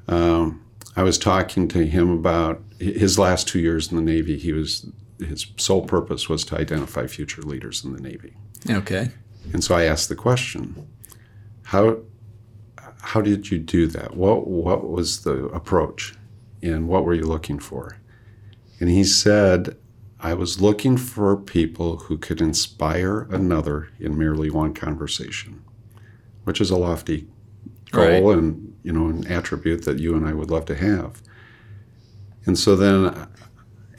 um, 0.09 0.63
I 0.97 1.03
was 1.03 1.19
talking 1.19 1.69
to 1.69 1.87
him 1.87 2.11
about 2.11 2.63
his 2.79 3.19
last 3.19 3.49
two 3.49 3.61
years 3.61 3.91
in 3.91 3.97
the 3.97 4.03
Navy. 4.03 4.37
He 4.39 4.53
was 4.53 4.87
his 5.19 5.47
sole 5.57 5.83
purpose 5.87 6.29
was 6.29 6.45
to 6.47 6.59
identify 6.59 7.07
future 7.07 7.43
leaders 7.43 7.85
in 7.85 7.93
the 7.93 8.01
Navy, 8.01 8.35
Okay. 8.69 9.11
and 9.53 9.63
so 9.63 9.75
I 9.77 9.85
asked 9.85 10.09
the 10.09 10.17
question, 10.17 10.89
how 11.63 11.99
how 13.03 13.21
did 13.21 13.51
you 13.51 13.59
do 13.59 13.87
that? 13.89 14.17
What 14.17 14.47
what 14.47 14.89
was 14.89 15.23
the 15.25 15.47
approach, 15.47 16.15
and 16.63 16.89
what 16.89 17.05
were 17.05 17.15
you 17.15 17.25
looking 17.27 17.59
for? 17.59 17.99
And 18.81 18.89
he 18.89 19.05
said, 19.05 19.77
I 20.21 20.35
was 20.35 20.61
looking 20.61 20.97
for 20.97 21.37
people 21.37 21.97
who 21.99 22.17
could 22.17 22.41
inspire 22.41 23.23
another 23.31 23.91
in 24.01 24.17
merely 24.19 24.51
one 24.51 24.73
conversation, 24.75 25.63
which 26.45 26.61
is 26.61 26.71
a 26.71 26.77
lofty 26.77 27.27
goal 27.91 28.05
Right. 28.31 28.39
and 28.39 28.75
you 28.83 28.93
know 28.93 29.09
an 29.09 29.27
attribute 29.27 29.85
that 29.85 29.99
you 29.99 30.15
and 30.17 30.27
I 30.27 30.33
would 30.33 30.51
love 30.51 30.65
to 30.67 30.75
have. 30.77 31.23
And 32.47 32.59
so 32.59 32.75
then, 32.75 33.29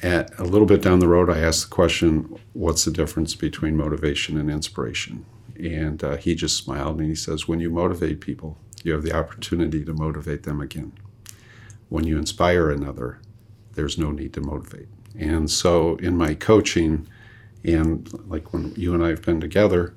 at 0.02 0.38
a 0.38 0.44
little 0.44 0.68
bit 0.68 0.82
down 0.82 1.00
the 1.00 1.08
road, 1.08 1.30
I 1.30 1.40
asked 1.40 1.70
the 1.70 1.76
question, 1.76 2.36
"What's 2.54 2.86
the 2.86 2.92
difference 2.92 3.36
between 3.36 3.76
motivation 3.78 4.38
and 4.38 4.50
inspiration?" 4.50 5.26
And 5.58 6.04
uh, 6.04 6.18
he 6.18 6.36
just 6.36 6.58
smiled 6.58 7.00
and 7.00 7.08
he 7.08 7.16
says, 7.16 7.48
"When 7.48 7.60
you 7.60 7.70
motivate 7.70 8.20
people, 8.22 8.58
you 8.84 8.94
have 8.94 9.04
the 9.04 9.14
opportunity 9.14 9.84
to 9.86 9.94
motivate 9.94 10.44
them 10.44 10.62
again. 10.62 10.92
When 11.90 12.06
you 12.06 12.18
inspire 12.18 12.70
another, 12.70 13.20
there's 13.74 13.98
no 13.98 14.12
need 14.12 14.34
to 14.34 14.42
motivate." 14.42 14.88
And 15.18 15.50
so, 15.50 15.96
in 15.98 16.18
my 16.18 16.34
coaching, 16.34 17.08
and 17.64 18.10
like 18.28 18.52
when 18.54 18.74
you 18.76 18.94
and 18.94 19.04
I 19.04 19.10
have 19.10 19.22
been 19.22 19.40
together, 19.40 19.94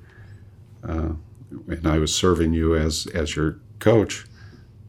uh, 0.83 1.13
and 1.67 1.87
I 1.87 1.97
was 1.97 2.13
serving 2.13 2.53
you 2.53 2.75
as 2.75 3.07
as 3.13 3.35
your 3.35 3.59
coach, 3.79 4.25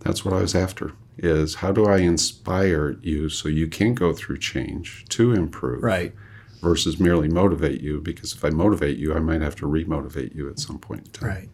that's 0.00 0.24
what 0.24 0.34
I 0.34 0.40
was 0.40 0.54
after. 0.54 0.92
Is 1.16 1.56
how 1.56 1.72
do 1.72 1.86
I 1.86 1.98
inspire 1.98 2.96
you 3.02 3.28
so 3.28 3.48
you 3.48 3.66
can 3.66 3.94
go 3.94 4.12
through 4.12 4.38
change 4.38 5.04
to 5.08 5.32
improve, 5.32 5.82
Right. 5.82 6.14
versus 6.62 7.00
merely 7.00 7.26
motivate 7.28 7.80
you? 7.80 8.00
Because 8.00 8.34
if 8.34 8.44
I 8.44 8.50
motivate 8.50 8.98
you, 8.98 9.12
I 9.14 9.18
might 9.18 9.40
have 9.42 9.56
to 9.56 9.66
remotivate 9.66 10.34
you 10.36 10.48
at 10.48 10.60
some 10.60 10.78
point 10.78 11.06
in 11.06 11.10
time. 11.12 11.28
Right. 11.28 11.48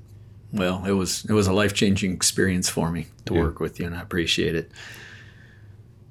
Well, 0.54 0.84
it 0.86 0.92
was 0.92 1.24
it 1.28 1.32
was 1.32 1.48
a 1.48 1.52
life 1.52 1.74
changing 1.74 2.12
experience 2.12 2.68
for 2.70 2.90
me 2.90 3.08
to 3.26 3.34
Yeah. 3.34 3.40
work 3.40 3.58
with 3.60 3.80
you, 3.80 3.86
and 3.86 3.94
I 3.94 4.00
appreciate 4.00 4.54
it. 4.54 4.70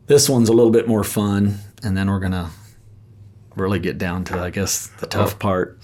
This 0.07 0.29
one's 0.29 0.49
a 0.49 0.53
little 0.53 0.71
bit 0.71 0.85
more 0.87 1.05
fun, 1.05 1.59
and 1.81 1.95
then 1.95 2.09
we're 2.09 2.19
gonna 2.19 2.49
really 3.55 3.79
get 3.79 3.97
down 3.97 4.25
to, 4.25 4.39
I 4.39 4.49
guess, 4.49 4.87
the 4.99 5.07
tough 5.07 5.39
part. 5.39 5.79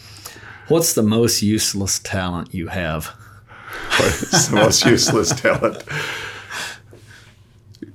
What's 0.67 0.93
the 0.93 1.03
most 1.03 1.41
useless 1.41 1.99
talent 1.99 2.53
you 2.53 2.67
have? 2.67 3.05
What 3.97 4.07
is 4.21 4.47
the 4.49 4.55
most 4.55 4.85
useless 4.85 5.29
talent? 5.29 5.83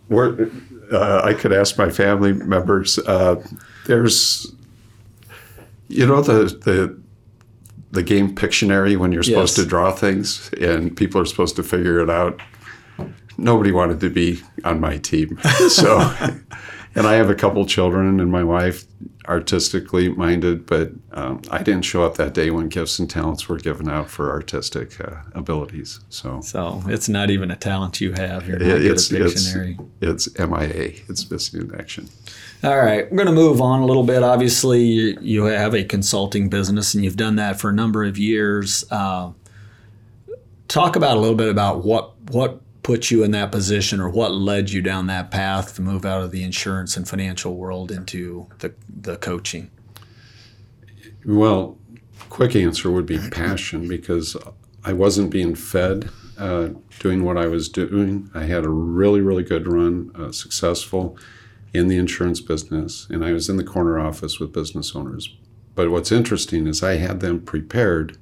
We're, 0.09 0.50
uh, 0.92 1.21
I 1.25 1.35
could 1.35 1.52
ask 1.52 1.76
my 1.76 1.90
family 1.90 2.33
members. 2.33 2.99
Uh, 2.99 3.42
there's, 3.87 4.50
you 5.88 6.06
know, 6.06 6.23
the 6.23 6.44
the 6.44 6.99
the 7.94 8.02
game 8.02 8.34
Pictionary 8.34 8.96
when 8.96 9.12
you're 9.12 9.22
supposed 9.22 9.56
Yes. 9.56 9.64
to 9.64 9.68
draw 9.70 9.92
things 9.92 10.50
and 10.60 10.94
people 10.96 11.20
are 11.20 11.24
supposed 11.24 11.56
to 11.56 11.62
figure 11.62 12.00
it 12.00 12.10
out. 12.10 12.40
Nobody 13.38 13.72
wanted 13.72 14.00
to 14.00 14.10
be 14.10 14.42
on 14.64 14.80
my 14.80 14.98
team, 14.98 15.38
so. 15.68 16.14
And 16.94 17.06
I 17.06 17.14
have 17.14 17.30
a 17.30 17.34
couple 17.34 17.64
children, 17.66 18.20
and 18.20 18.30
my 18.30 18.44
wife 18.44 18.84
artistically 19.26 20.10
minded, 20.10 20.66
but 20.66 20.90
um, 21.12 21.40
I 21.50 21.62
didn't 21.62 21.82
show 21.82 22.04
up 22.04 22.16
that 22.16 22.34
day 22.34 22.50
when 22.50 22.68
gifts 22.68 22.98
and 22.98 23.08
talents 23.08 23.48
were 23.48 23.56
given 23.56 23.88
out 23.88 24.10
for 24.10 24.30
artistic 24.30 25.00
uh, 25.00 25.16
abilities. 25.32 26.00
So 26.10 26.40
So 26.42 26.82
it's 26.86 27.08
not 27.08 27.30
even 27.30 27.50
a 27.50 27.56
talent 27.56 28.00
you 28.00 28.12
have. 28.12 28.46
You're 28.46 28.58
not 28.58 28.68
it- 28.68 28.80
good 28.82 28.90
it's 28.92 29.12
at 29.12 29.20
it's 29.20 29.56
it's 30.00 30.38
MIA. 30.38 30.92
It's 31.08 31.30
missing 31.30 31.62
in 31.62 31.74
action. 31.74 32.08
All 32.62 32.78
right, 32.78 33.10
we're 33.10 33.16
going 33.16 33.26
to 33.26 33.32
move 33.32 33.60
on 33.60 33.80
a 33.82 33.86
little 33.86 34.04
bit. 34.04 34.22
Obviously, 34.22 34.82
you, 34.82 35.18
you 35.20 35.44
have 35.44 35.74
a 35.74 35.84
consulting 35.84 36.48
business, 36.48 36.94
and 36.94 37.04
you've 37.04 37.16
done 37.16 37.36
that 37.36 37.60
for 37.60 37.68
a 37.68 37.74
number 37.74 38.04
of 38.04 38.16
years. 38.16 38.84
Uh, 38.90 39.32
talk 40.68 40.96
about 40.96 41.16
a 41.16 41.20
little 41.20 41.36
bit 41.36 41.48
about 41.50 41.84
what 41.84 42.12
what 42.30 42.60
put 42.84 43.10
you 43.10 43.24
in 43.24 43.32
that 43.32 43.50
position, 43.50 44.00
or 44.00 44.08
what 44.08 44.32
led 44.32 44.70
you 44.70 44.80
down 44.80 45.08
that 45.08 45.32
path 45.32 45.74
to 45.74 45.82
move 45.82 46.04
out 46.04 46.22
of 46.22 46.30
the 46.30 46.44
insurance 46.44 46.96
and 46.96 47.08
financial 47.08 47.56
world 47.56 47.90
into 47.90 48.46
the 48.60 48.72
the 48.88 49.16
coaching. 49.16 49.72
Well, 51.26 51.76
quick 52.28 52.54
answer 52.54 52.90
would 52.90 53.06
be 53.06 53.18
passion 53.30 53.88
because 53.88 54.36
I 54.84 54.92
wasn't 54.92 55.30
being 55.30 55.54
fed 55.54 56.10
uh, 56.38 56.70
doing 56.98 57.24
what 57.24 57.38
I 57.38 57.46
was 57.46 57.68
doing. 57.68 58.30
I 58.34 58.44
had 58.44 58.64
a 58.64 58.68
really, 58.68 59.20
really 59.20 59.42
good 59.42 59.66
run, 59.66 60.10
uh, 60.14 60.32
successful 60.32 61.16
in 61.72 61.88
the 61.88 61.96
insurance 61.96 62.40
business, 62.40 63.06
and 63.10 63.24
I 63.24 63.32
was 63.32 63.48
in 63.48 63.56
the 63.56 63.64
corner 63.64 63.98
office 63.98 64.38
with 64.38 64.52
business 64.52 64.94
owners. 64.94 65.34
But 65.74 65.90
what's 65.90 66.12
interesting 66.12 66.66
is 66.66 66.82
I 66.82 66.96
had 66.96 67.20
them 67.20 67.40
prepared 67.40 68.18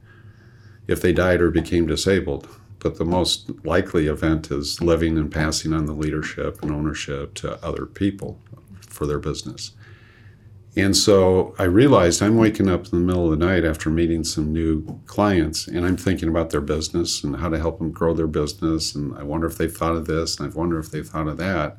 if 0.87 1.03
they 1.03 1.13
died 1.13 1.41
or 1.41 1.51
became 1.51 1.87
disabled. 1.87 2.49
But 2.83 2.99
the 2.99 3.05
most 3.05 3.51
likely 3.65 4.09
event 4.09 4.51
is 4.51 4.81
living 4.81 5.17
and 5.17 5.31
passing 5.31 5.73
on 5.73 5.87
the 5.87 5.93
leadership 5.93 6.63
and 6.63 6.73
ownership 6.73 7.35
to 7.35 7.65
other 7.65 7.87
people 7.87 8.41
for 8.89 9.07
their 9.07 9.21
business. 9.21 9.73
And 10.75 10.97
so 10.97 11.55
I 11.59 11.65
realized 11.65 12.23
I'm 12.23 12.39
waking 12.39 12.69
up 12.69 12.87
in 12.87 12.91
the 12.91 13.05
middle 13.05 13.31
of 13.31 13.39
the 13.39 13.45
night 13.47 13.65
after 13.65 13.91
meeting 13.91 14.25
some 14.25 14.53
new 14.53 15.01
clients 15.07 15.69
and 15.69 15.85
I'm 15.85 15.99
thinking 15.99 16.29
about 16.31 16.51
their 16.51 16.63
business 16.63 17.23
and 17.23 17.37
how 17.37 17.51
to 17.51 17.59
help 17.59 17.79
them 17.79 17.93
grow 17.93 18.15
their 18.15 18.27
business. 18.27 18.95
And 18.95 19.15
I 19.17 19.23
wonder 19.23 19.47
if 19.47 19.59
they've 19.59 19.73
thought 19.75 19.97
of 19.97 20.07
this 20.07 20.39
and 20.41 20.51
I 20.51 20.57
wonder 20.57 20.79
if 20.79 20.91
they've 20.91 21.07
thought 21.07 21.29
of 21.29 21.37
that. 21.37 21.77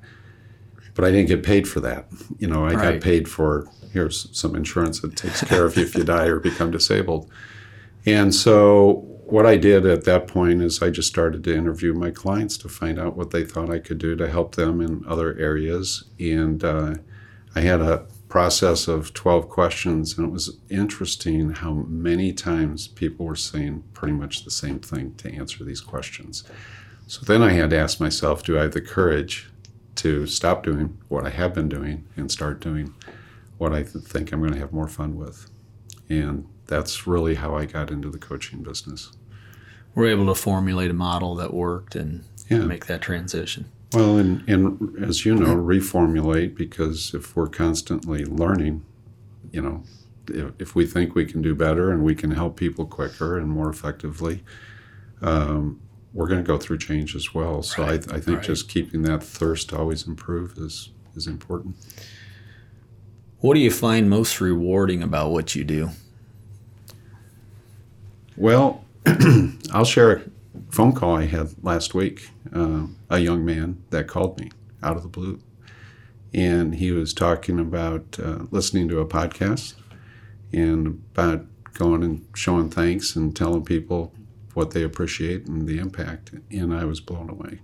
But 0.93 1.05
I 1.05 1.12
didn't 1.12 1.27
get 1.27 1.41
paid 1.43 1.67
for 1.67 1.79
that. 1.79 2.05
You 2.38 2.48
know, 2.48 2.65
I 2.65 2.75
Right. 2.75 2.93
got 2.93 3.01
paid 3.01 3.27
for 3.27 3.67
here's 3.91 4.29
some 4.31 4.55
insurance 4.55 5.00
that 5.01 5.15
takes 5.15 5.43
care 5.43 5.65
of 5.65 5.75
you 5.75 5.83
if 5.83 5.95
you 5.95 6.03
die 6.03 6.27
or 6.27 6.39
become 6.39 6.69
disabled. 6.69 7.29
And 8.05 8.33
so 8.33 9.12
what 9.25 9.46
I 9.46 9.58
did 9.58 9.86
at 9.86 10.03
that 10.06 10.27
point 10.27 10.62
is 10.62 10.82
I 10.82 10.89
just 10.89 11.08
started 11.08 11.44
to 11.46 11.56
interview 11.56 11.94
my 11.94 12.12
clients 12.12 12.58
to 12.58 12.70
find 12.70 13.00
out 13.00 13.15
what 13.15 13.32
they 13.32 13.44
thought 13.44 13.70
I 13.70 13.80
could 13.80 13.98
do 13.98 14.15
to 14.15 14.30
help 14.30 14.56
them 14.56 14.82
in 14.82 15.03
other 15.08 15.38
areas. 15.38 16.03
And 16.20 16.63
uh, 16.63 16.96
I 17.56 17.62
had 17.62 17.82
a 17.82 18.06
process 18.27 18.88
of 18.88 19.13
12 19.13 19.48
questions, 19.48 20.18
and 20.18 20.27
it 20.27 20.32
was 20.32 20.58
interesting 20.70 21.51
how 21.51 21.74
many 21.74 22.34
times 22.34 22.88
people 22.88 23.25
were 23.25 23.36
saying 23.36 23.84
pretty 23.94 24.13
much 24.13 24.44
the 24.44 24.51
same 24.51 24.80
thing 24.80 25.13
to 25.15 25.32
answer 25.32 25.63
these 25.63 25.82
questions. 25.82 26.44
So 27.08 27.22
then 27.25 27.42
I 27.42 27.51
had 27.51 27.70
to 27.70 27.77
ask 27.77 28.00
myself 28.00 28.44
do 28.44 28.58
I 28.58 28.63
have 28.63 28.72
the 28.72 28.82
courage 28.82 29.50
to 29.96 30.25
stop 30.25 30.63
doing 30.63 30.98
what 31.10 31.25
I 31.25 31.30
have 31.30 31.53
been 31.53 31.70
doing 31.70 32.08
and 32.15 32.32
start 32.32 32.60
doing 32.60 32.94
what 33.58 33.72
I 33.72 33.84
th- 33.84 34.03
think 34.03 34.32
I'm 34.32 34.39
going 34.39 34.53
to 34.53 34.60
have 34.60 34.74
more 34.74 34.88
fun 34.88 35.15
with? 35.15 35.50
And 36.10 36.48
that's 36.67 37.05
really 37.08 37.36
how 37.36 37.55
I 37.55 37.65
got 37.65 37.91
into 37.91 38.10
the 38.10 38.17
coaching 38.17 38.63
business. 38.63 39.12
We're 39.96 40.08
able 40.10 40.25
to 40.27 40.36
formulate 40.36 40.89
a 40.91 40.93
model 40.96 41.36
that 41.36 41.53
worked 41.53 41.96
and 41.96 42.24
Yeah. 42.50 42.60
make 42.65 42.86
that 42.88 43.01
transition. 43.01 43.65
Well, 43.93 44.17
and, 44.17 44.43
and 44.50 45.03
as 45.03 45.24
you 45.25 45.36
know, 45.36 45.55
reformulate 45.55 46.55
because 46.55 47.13
if 47.13 47.36
we're 47.36 47.48
constantly 47.48 48.25
learning, 48.25 48.84
you 49.51 49.62
know, 49.62 49.84
if, 50.29 50.51
if 50.58 50.75
we 50.75 50.88
think 50.88 51.13
we 51.13 51.25
can 51.25 51.41
do 51.43 51.53
better 51.53 51.91
and 51.91 52.03
we 52.03 52.15
can 52.15 52.32
help 52.32 52.55
people 52.58 52.86
quicker 52.88 53.38
and 53.38 53.50
more 53.51 53.70
effectively, 53.70 54.43
um, 55.22 55.79
we're 56.12 56.27
going 56.27 56.43
to 56.43 56.48
go 56.48 56.58
through 56.58 56.77
change 56.79 57.15
as 57.15 57.34
well. 57.36 57.62
So 57.62 57.84
Right, 57.84 58.12
I, 58.12 58.15
I 58.15 58.20
think 58.20 58.38
right. 58.38 58.43
just 58.48 58.67
keeping 58.70 59.03
that 59.03 59.22
thirst 59.24 59.70
to 59.70 59.77
always 59.77 60.08
improve 60.08 60.58
is, 60.58 60.89
is 61.15 61.27
important. 61.27 61.75
What 63.39 63.53
do 63.55 63.60
you 63.60 63.72
find 63.72 64.10
most 64.10 64.39
rewarding 64.41 65.03
about 65.03 65.32
what 65.32 65.53
you 65.53 65.63
do? 65.63 65.89
Well, 68.35 68.83
I'll 69.71 69.85
share 69.85 70.11
a 70.11 70.21
phone 70.71 70.93
call 70.93 71.17
I 71.17 71.25
had 71.25 71.53
last 71.63 71.93
week. 71.93 72.29
Uh, 72.51 72.87
a 73.09 73.19
young 73.19 73.45
man 73.45 73.83
that 73.91 74.07
called 74.07 74.39
me 74.39 74.51
out 74.81 74.97
of 74.97 75.03
the 75.03 75.09
blue. 75.09 75.39
And 76.33 76.75
he 76.75 76.91
was 76.91 77.13
talking 77.13 77.59
about 77.59 78.17
uh, 78.19 78.45
listening 78.49 78.87
to 78.89 78.99
a 78.99 79.05
podcast 79.05 79.75
and 80.51 80.87
about 80.87 81.45
going 81.73 82.03
and 82.03 82.25
showing 82.35 82.71
thanks 82.71 83.15
and 83.15 83.35
telling 83.35 83.63
people 83.63 84.11
what 84.55 84.71
they 84.71 84.81
appreciate 84.81 85.47
and 85.47 85.67
the 85.67 85.77
impact. 85.77 86.31
And 86.51 86.73
I 86.73 86.85
was 86.85 86.99
blown 86.99 87.29
away, 87.29 87.59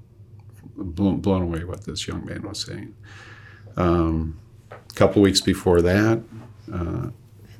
blown, 0.75 1.19
blown 1.19 1.41
away 1.43 1.63
what 1.63 1.85
this 1.85 2.07
young 2.07 2.25
man 2.25 2.43
was 2.43 2.63
saying. 2.63 2.95
Um, 3.75 4.39
a 4.71 4.93
couple 4.93 5.21
weeks 5.23 5.41
before 5.41 5.81
that, 5.81 6.21
uh, 6.71 7.09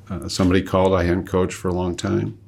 uh, 0.08 0.28
somebody 0.28 0.62
called 0.62 0.94
I 0.94 1.04
hadn't 1.04 1.26
coached 1.26 1.54
for 1.54 1.68
a 1.68 1.74
long 1.74 1.96
time 1.96 2.39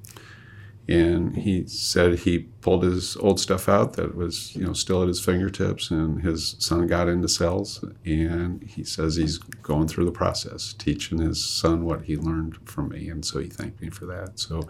and 0.88 1.36
he 1.36 1.64
said 1.66 2.18
he 2.20 2.40
pulled 2.60 2.82
his 2.82 3.16
old 3.18 3.38
stuff 3.38 3.68
out 3.68 3.92
that 3.94 4.16
was 4.16 4.54
you 4.56 4.64
know 4.64 4.72
still 4.72 5.00
at 5.02 5.08
his 5.08 5.20
fingertips 5.24 5.90
and 5.90 6.22
his 6.22 6.56
son 6.58 6.86
got 6.88 7.08
into 7.08 7.28
cells 7.28 7.84
and 8.04 8.62
he 8.64 8.82
says 8.82 9.14
he's 9.14 9.38
going 9.38 9.86
through 9.86 10.04
the 10.04 10.10
process 10.12 10.72
teaching 10.72 11.18
his 11.18 11.42
son 11.44 11.84
what 11.84 12.02
he 12.02 12.16
learned 12.16 12.56
from 12.68 12.88
me. 12.88 13.08
And 13.08 13.24
so 13.24 13.38
he 13.38 13.48
thanked 13.48 13.80
me 13.80 13.90
for 13.90 14.06
that. 14.06 14.40
So 14.40 14.68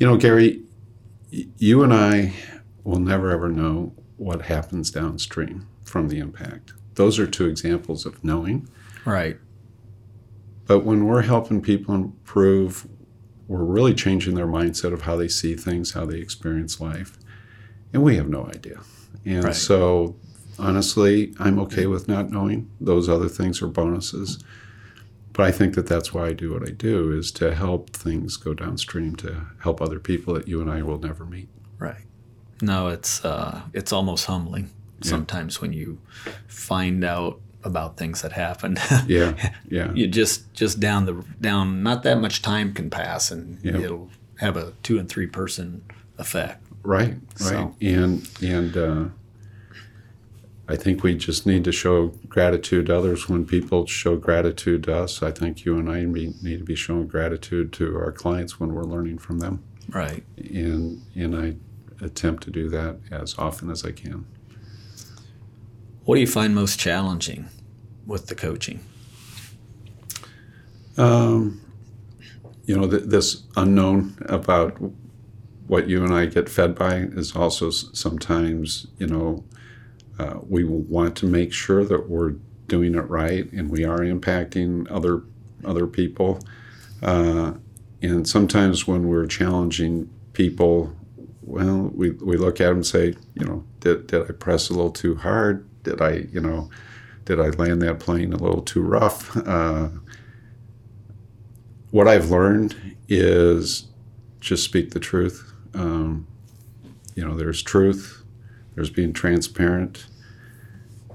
you 0.00 0.06
know 0.06 0.16
gary 0.16 0.62
y- 1.32 1.46
you 1.56 1.82
and 1.84 1.94
i 1.94 2.32
will 2.84 2.98
never 3.00 3.30
ever 3.30 3.48
know 3.48 3.92
what 4.16 4.42
happens 4.42 4.90
downstream 4.90 5.68
from 5.84 6.08
the 6.08 6.18
impact. 6.18 6.72
Those 6.94 7.18
are 7.20 7.26
two 7.28 7.46
examples 7.46 8.04
of 8.06 8.24
knowing. 8.24 8.68
Right. 9.04 9.38
but 10.66 10.80
when 10.80 11.06
we're 11.06 11.22
helping 11.22 11.62
people 11.62 11.94
improve, 11.94 12.88
we're 13.48 13.64
really 13.64 13.94
changing 13.94 14.34
their 14.34 14.46
mindset 14.46 14.92
of 14.92 15.02
how 15.02 15.16
they 15.16 15.28
see 15.28 15.54
things, 15.54 15.92
how 15.92 16.04
they 16.04 16.18
experience 16.18 16.80
life. 16.80 17.18
And 17.92 18.02
we 18.02 18.16
have 18.16 18.28
no 18.28 18.46
idea. 18.46 18.80
And 19.24 19.44
Right. 19.44 19.54
so, 19.54 20.16
honestly, 20.58 21.34
I'm 21.40 21.58
okay 21.60 21.86
with 21.86 22.06
not 22.08 22.30
knowing. 22.30 22.68
Those 22.80 23.08
other 23.08 23.28
things 23.28 23.62
are 23.62 23.66
bonuses. 23.66 24.38
But 25.32 25.46
I 25.46 25.52
think 25.52 25.74
that 25.76 25.86
that's 25.86 26.12
why 26.12 26.26
I 26.26 26.32
do 26.32 26.52
what 26.52 26.68
I 26.68 26.72
do 26.72 27.12
is 27.12 27.30
to 27.32 27.54
help 27.54 27.90
things 27.90 28.36
go 28.36 28.54
downstream 28.54 29.14
to 29.16 29.46
help 29.60 29.80
other 29.80 30.00
people 30.00 30.34
that 30.34 30.48
you 30.48 30.60
and 30.60 30.70
I 30.70 30.82
will 30.82 30.98
never 30.98 31.24
meet. 31.24 31.48
Right. 31.78 32.02
No, 32.60 32.88
it's 32.88 33.24
uh, 33.24 33.62
it's 33.72 33.92
almost 33.92 34.26
humbling 34.26 34.70
sometimes 35.00 35.60
when 35.60 35.72
you 35.72 36.00
find 36.48 37.04
out 37.04 37.40
about 37.64 37.96
things 37.96 38.22
that 38.22 38.32
happened. 38.32 38.78
Yeah, 39.06 39.34
yeah. 39.68 39.92
you 39.92 40.06
just 40.06 40.52
just 40.54 40.80
down 40.80 41.06
the 41.06 41.24
down 41.40 41.82
not 41.82 42.02
that 42.04 42.20
much 42.20 42.40
time 42.42 42.72
can 42.72 42.90
pass 42.90 43.30
and 43.30 43.58
Yeah. 43.62 43.78
it'll 43.78 44.10
have 44.36 44.56
a 44.56 44.72
two 44.82 44.98
and 44.98 45.08
three 45.08 45.26
person 45.26 45.82
effect. 46.18 46.62
Right, 46.82 47.14
right. 47.14 47.18
So- 47.38 47.74
And 47.80 48.28
and 48.42 48.76
uh, 48.76 49.04
I 50.70 50.76
think 50.76 51.02
we 51.02 51.14
just 51.16 51.46
need 51.46 51.64
to 51.64 51.72
show 51.72 52.08
gratitude 52.28 52.86
to 52.86 52.96
others. 52.98 53.28
When 53.28 53.46
people 53.46 53.86
show 53.86 54.16
gratitude 54.16 54.84
to 54.84 54.94
us, 54.96 55.22
I 55.22 55.30
think 55.30 55.64
you 55.64 55.78
and 55.78 55.90
I 55.90 56.04
need 56.04 56.58
to 56.58 56.64
be 56.64 56.74
showing 56.76 57.06
gratitude 57.06 57.72
to 57.74 57.96
our 57.96 58.12
clients 58.12 58.60
when 58.60 58.74
we're 58.74 58.84
learning 58.84 59.18
from 59.18 59.38
them. 59.38 59.62
Right. 59.88 60.24
And 60.36 61.02
and 61.14 61.34
I 61.34 61.56
attempt 62.04 62.42
to 62.44 62.50
do 62.50 62.68
that 62.68 62.98
as 63.10 63.34
often 63.38 63.70
as 63.70 63.84
I 63.84 63.92
can. 63.92 64.26
What 66.08 66.14
do 66.14 66.22
you 66.22 66.26
find 66.26 66.54
most 66.54 66.78
challenging 66.78 67.50
with 68.06 68.28
the 68.28 68.34
coaching? 68.34 68.80
Um, 70.96 71.60
you 72.64 72.78
know, 72.78 72.88
th- 72.88 73.02
this 73.02 73.42
unknown 73.56 74.16
about 74.22 74.78
what 75.66 75.86
you 75.86 76.02
and 76.02 76.14
I 76.14 76.24
get 76.24 76.48
fed 76.48 76.74
by 76.74 76.94
is 76.94 77.36
also 77.36 77.68
sometimes, 77.68 78.86
you 78.96 79.06
know, 79.06 79.44
uh, 80.18 80.38
we 80.48 80.64
want 80.64 81.14
to 81.16 81.26
make 81.26 81.52
sure 81.52 81.84
that 81.84 82.08
we're 82.08 82.36
doing 82.68 82.94
it 82.94 83.06
right 83.10 83.52
and 83.52 83.68
we 83.68 83.84
are 83.84 83.98
impacting 83.98 84.90
other 84.90 85.24
other 85.62 85.86
people. 85.86 86.40
Uh, 87.02 87.52
and 88.00 88.26
sometimes 88.26 88.86
when 88.88 89.08
we're 89.08 89.26
challenging 89.26 90.08
people, 90.32 90.96
well, 91.42 91.90
we, 91.94 92.12
we 92.12 92.38
look 92.38 92.62
at 92.62 92.68
them 92.68 92.76
and 92.76 92.86
say, 92.86 93.14
you 93.34 93.44
know, 93.44 93.62
did, 93.80 94.06
did 94.06 94.22
I 94.22 94.32
press 94.32 94.70
a 94.70 94.72
little 94.72 94.90
too 94.90 95.16
hard? 95.16 95.68
Did 95.88 96.02
I, 96.02 96.26
you 96.30 96.40
know, 96.42 96.68
did 97.24 97.40
I 97.40 97.48
land 97.48 97.80
that 97.80 97.98
plane 97.98 98.34
a 98.34 98.36
little 98.36 98.60
too 98.60 98.82
rough? 98.82 99.34
Uh, 99.38 99.88
what 101.90 102.06
I've 102.06 102.30
learned 102.30 102.76
is 103.08 103.86
just 104.40 104.64
speak 104.64 104.90
the 104.90 105.00
truth. 105.00 105.50
Um, 105.72 106.26
you 107.14 107.24
know, 107.26 107.34
there's 107.34 107.62
truth, 107.62 108.22
there's 108.74 108.90
being 108.90 109.14
transparent 109.14 110.06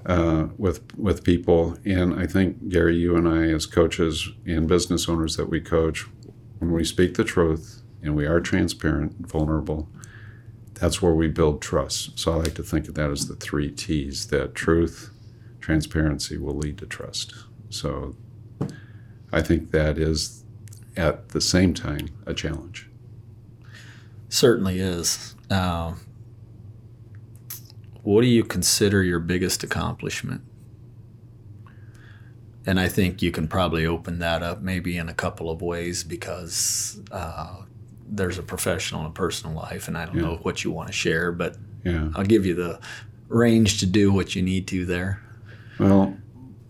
uh, 0.08 0.48
with 0.58 0.82
with 0.98 1.24
people, 1.24 1.78
and 1.86 2.20
I 2.20 2.26
think 2.26 2.70
Gary, 2.70 2.96
you 2.98 3.16
and 3.16 3.28
I, 3.28 3.50
as 3.54 3.68
coaches 3.68 4.28
and 4.46 4.68
business 4.68 5.08
owners 5.08 5.38
that 5.38 5.50
we 5.50 5.62
coach, 5.62 6.08
when 6.60 6.72
we 6.72 6.84
speak 6.84 7.14
the 7.16 7.24
truth 7.24 7.84
and 8.02 8.16
we 8.16 8.26
are 8.26 8.40
transparent, 8.42 9.28
vulnerable, 9.28 9.88
that's 10.84 11.02
where 11.02 11.14
we 11.14 11.30
build 11.30 11.62
trust. 11.62 12.20
So 12.20 12.34
I 12.34 12.36
like 12.36 12.56
to 12.56 12.64
think 12.64 12.90
of 12.90 12.96
that 12.96 13.10
as 13.10 13.30
the 13.30 13.36
three 13.36 13.72
T's: 13.72 14.28
that 14.28 14.54
truth, 14.54 15.12
transparency 15.62 16.38
will 16.38 16.58
lead 16.58 16.78
to 16.80 16.86
trust. 16.86 17.34
So 17.70 18.18
I 19.32 19.42
think 19.42 19.72
that 19.72 19.98
is 19.98 20.44
at 20.98 21.30
the 21.30 21.40
same 21.40 21.74
time 21.74 22.10
a 22.26 22.34
challenge. 22.34 22.90
Certainly 24.28 24.80
is. 24.80 25.36
Uh, 25.50 25.94
what 28.02 28.20
do 28.20 28.28
you 28.28 28.44
consider 28.44 29.02
your 29.02 29.20
biggest 29.20 29.64
accomplishment? 29.64 30.42
And 32.66 32.78
I 32.78 32.90
think 32.90 33.22
you 33.22 33.32
can 33.32 33.48
probably 33.48 33.86
open 33.86 34.20
that 34.20 34.44
up 34.44 34.62
maybe 34.62 34.98
in 34.98 35.08
a 35.08 35.14
couple 35.14 35.50
of 35.50 35.62
ways 35.62 36.04
because 36.04 37.00
uh, 37.10 37.62
there's 38.16 38.38
a 38.38 38.44
professional 38.44 39.02
and 39.02 39.10
a 39.10 39.14
personal 39.14 39.56
life, 39.56 39.88
and 39.88 39.98
I 39.98 40.06
don't 40.06 40.16
yeah. 40.16 40.22
know 40.22 40.36
what 40.44 40.64
you 40.64 40.72
want 40.72 40.88
to 40.88 40.94
share, 40.94 41.32
but 41.32 41.58
yeah. 41.84 42.10
I'll 42.16 42.24
give 42.24 42.46
you 42.46 42.54
the 42.54 42.80
range 43.28 43.80
to 43.80 43.86
do 43.86 44.14
what 44.14 44.36
you 44.36 44.42
need 44.42 44.68
to 44.68 44.86
there. 44.86 45.22
Well, 45.80 46.16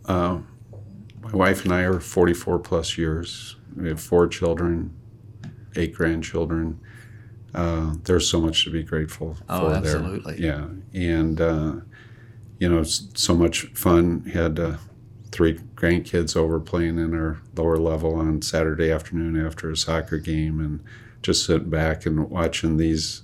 uh, 0.06 0.40
my 1.22 1.32
wife 1.32 1.66
and 1.66 1.74
I 1.74 1.82
are 1.82 2.00
44 2.00 2.60
plus 2.60 2.98
years. 2.98 3.58
We 3.76 3.90
have 3.90 4.02
four 4.02 4.28
children, 4.28 4.96
eight 5.76 5.94
grandchildren. 5.94 6.80
Uh, 7.54 7.96
there's 8.04 8.28
so 8.28 8.40
much 8.40 8.64
to 8.64 8.72
be 8.72 8.84
grateful 8.84 9.38
oh, 9.50 9.70
for 9.70 9.76
absolutely. 9.76 10.36
there. 10.38 10.70
Yeah, 10.94 11.10
and 11.18 11.42
uh, 11.42 11.74
you 12.60 12.70
know, 12.70 12.84
so 12.84 13.36
much 13.36 13.66
fun. 13.74 14.22
Had 14.34 14.60
uh, 14.60 14.78
three 15.32 15.60
grandkids 15.76 16.36
over 16.36 16.60
playing 16.60 16.98
in 16.98 17.14
our 17.14 17.40
lower 17.56 17.78
level 17.78 18.16
on 18.16 18.42
Saturday 18.42 18.90
afternoon 18.90 19.46
after 19.46 19.70
a 19.70 19.78
soccer 19.78 20.18
game, 20.18 20.60
and 20.60 20.80
just 21.24 21.46
sitting 21.46 21.70
back 21.70 22.06
and 22.06 22.30
watching 22.30 22.78
these 22.78 23.24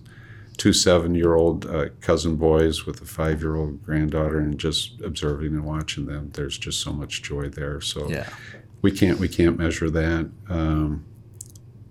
two 0.58 0.74
seven-year-old 0.74 1.66
uh, 1.68 1.86
cousin 2.02 2.36
boys 2.36 2.86
with 2.86 3.02
a 3.02 3.06
five-year-old 3.06 3.84
granddaughter, 3.84 4.40
and 4.40 4.60
just 4.60 5.00
observing 5.02 5.54
and 5.54 5.64
watching 5.64 6.06
them. 6.06 6.32
There's 6.34 6.58
just 6.58 6.82
so 6.82 6.92
much 6.92 7.22
joy 7.22 7.50
there. 7.50 7.80
So 7.80 8.10
yeah. 8.10 8.30
we 8.82 8.92
can't 8.92 9.20
we 9.20 9.28
can't 9.28 9.58
measure 9.58 9.90
that. 9.90 10.30
Um, 10.50 11.06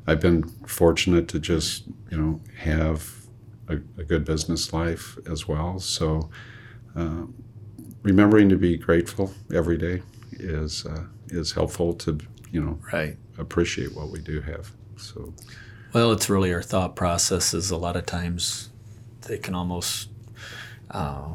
I've 0.07 0.21
been 0.21 0.45
fortunate 0.67 1.29
to 1.29 1.39
just 1.39 1.85
you 2.11 2.21
know 2.21 2.41
have 2.59 3.15
a, 3.69 3.75
a 3.99 4.05
good 4.05 4.25
business 4.25 4.73
life 4.73 5.19
as 5.31 5.47
well. 5.47 5.79
So 5.79 6.31
uh, 6.97 7.25
remembering 8.03 8.49
to 8.49 8.57
be 8.57 8.77
grateful 8.77 9.33
every 9.53 9.77
day 9.77 10.03
is 10.33 10.87
uh, 10.87 11.05
is 11.29 11.53
helpful 11.53 11.95
to 11.95 12.19
you 12.51 12.63
know 12.63 12.79
right 12.93 13.17
appreciate 13.39 13.95
what 13.95 14.11
we 14.11 14.21
do 14.21 14.41
have. 14.41 14.73
So 14.97 15.33
well, 15.93 16.13
it's 16.13 16.29
really 16.29 16.53
our 16.53 16.63
thought 16.63 16.97
processes. 16.97 17.71
A 17.71 17.77
lot 17.77 17.97
of 17.97 18.07
times 18.07 18.71
they 19.23 19.39
can 19.39 19.55
almost 19.55 20.09
uh, 20.91 21.29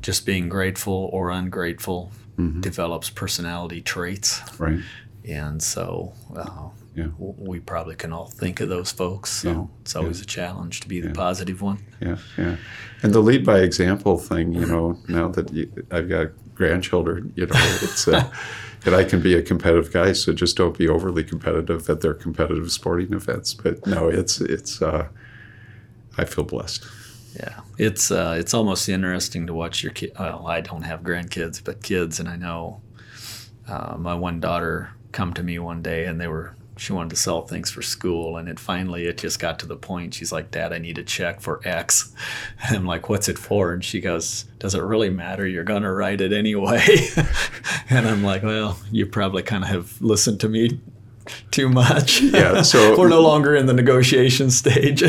just 0.00 0.26
being 0.26 0.48
grateful 0.48 1.10
or 1.12 1.30
ungrateful 1.30 2.12
mm-hmm. 2.38 2.60
develops 2.60 3.10
personality 3.10 3.80
traits. 3.80 4.40
Right. 4.58 4.80
And 5.24 5.62
so 5.62 6.14
uh, 6.34 6.68
yeah. 6.94 7.08
we 7.18 7.60
probably 7.60 7.96
can 7.96 8.12
all 8.12 8.26
think 8.26 8.60
of 8.60 8.68
those 8.68 8.90
folks. 8.90 9.30
So 9.30 9.50
yeah. 9.50 9.80
it's 9.82 9.94
always 9.94 10.20
yeah. 10.20 10.24
a 10.24 10.26
challenge 10.26 10.80
to 10.80 10.88
be 10.88 11.00
the 11.00 11.10
positive 11.10 11.60
one. 11.60 11.78
Yeah, 12.00 12.16
yeah. 12.36 12.56
And 13.02 13.12
the 13.12 13.20
lead 13.20 13.44
by 13.44 13.60
example 13.60 14.16
thing, 14.18 14.52
you 14.54 14.66
know, 14.66 14.98
now 15.08 15.28
that 15.28 15.52
you, 15.52 15.70
I've 15.90 16.08
got 16.08 16.28
grandchildren, 16.54 17.32
you 17.36 17.46
know, 17.46 17.78
it's 17.82 18.08
uh, 18.08 18.30
and 18.84 18.94
I 18.94 19.04
can 19.04 19.20
be 19.20 19.34
a 19.34 19.42
competitive 19.42 19.92
guy, 19.92 20.12
so 20.12 20.32
just 20.32 20.56
don't 20.56 20.76
be 20.76 20.88
overly 20.88 21.24
competitive 21.24 21.88
at 21.90 22.00
their 22.00 22.14
competitive 22.14 22.70
sporting 22.70 23.12
events. 23.12 23.54
But 23.54 23.86
no, 23.86 24.08
it's 24.08 24.40
it's. 24.40 24.80
Uh, 24.82 25.08
I 26.16 26.24
feel 26.24 26.44
blessed. 26.44 26.84
Yeah, 27.36 27.60
it's 27.78 28.10
uh, 28.10 28.36
it's 28.38 28.54
almost 28.54 28.88
interesting 28.88 29.46
to 29.46 29.54
watch 29.54 29.82
your 29.82 29.92
kid. 29.92 30.12
Well, 30.18 30.46
I 30.46 30.60
don't 30.60 30.82
have 30.82 31.00
grandkids, 31.02 31.62
but 31.62 31.82
kids, 31.82 32.18
and 32.18 32.28
I 32.28 32.36
know 32.36 32.80
uh, 33.68 33.96
my 33.98 34.14
one 34.14 34.40
daughter 34.40 34.90
come 35.12 35.32
to 35.34 35.42
me 35.42 35.58
one 35.58 35.82
day, 35.82 36.06
and 36.06 36.20
they 36.20 36.26
were 36.26 36.54
she 36.78 36.92
wanted 36.92 37.10
to 37.10 37.16
sell 37.16 37.42
things 37.42 37.70
for 37.70 37.82
school 37.82 38.36
and 38.36 38.48
it 38.48 38.58
finally 38.58 39.06
it 39.06 39.18
just 39.18 39.38
got 39.38 39.58
to 39.58 39.66
the 39.66 39.76
point 39.76 40.14
she's 40.14 40.32
like 40.32 40.50
dad 40.50 40.72
i 40.72 40.78
need 40.78 40.98
a 40.98 41.02
check 41.02 41.40
for 41.40 41.60
x. 41.64 42.14
And 42.68 42.76
i'm 42.76 42.86
like 42.86 43.08
what's 43.08 43.28
it 43.28 43.38
for? 43.38 43.72
And 43.72 43.84
she 43.84 44.00
goes 44.00 44.44
does 44.58 44.74
it 44.74 44.82
really 44.82 45.10
matter? 45.10 45.46
You're 45.46 45.64
going 45.64 45.82
to 45.82 45.92
write 45.92 46.20
it 46.20 46.32
anyway. 46.32 46.84
And 47.90 48.06
i'm 48.06 48.22
like 48.22 48.42
well 48.42 48.78
you 48.90 49.06
probably 49.06 49.42
kind 49.42 49.64
of 49.64 49.70
have 49.70 50.00
listened 50.00 50.40
to 50.40 50.48
me 50.48 50.80
too 51.50 51.68
much. 51.68 52.20
Yeah 52.38 52.62
so 52.62 52.98
we're 52.98 53.08
no 53.08 53.22
longer 53.22 53.54
in 53.54 53.66
the 53.66 53.74
negotiation 53.74 54.50
stage. 54.50 55.02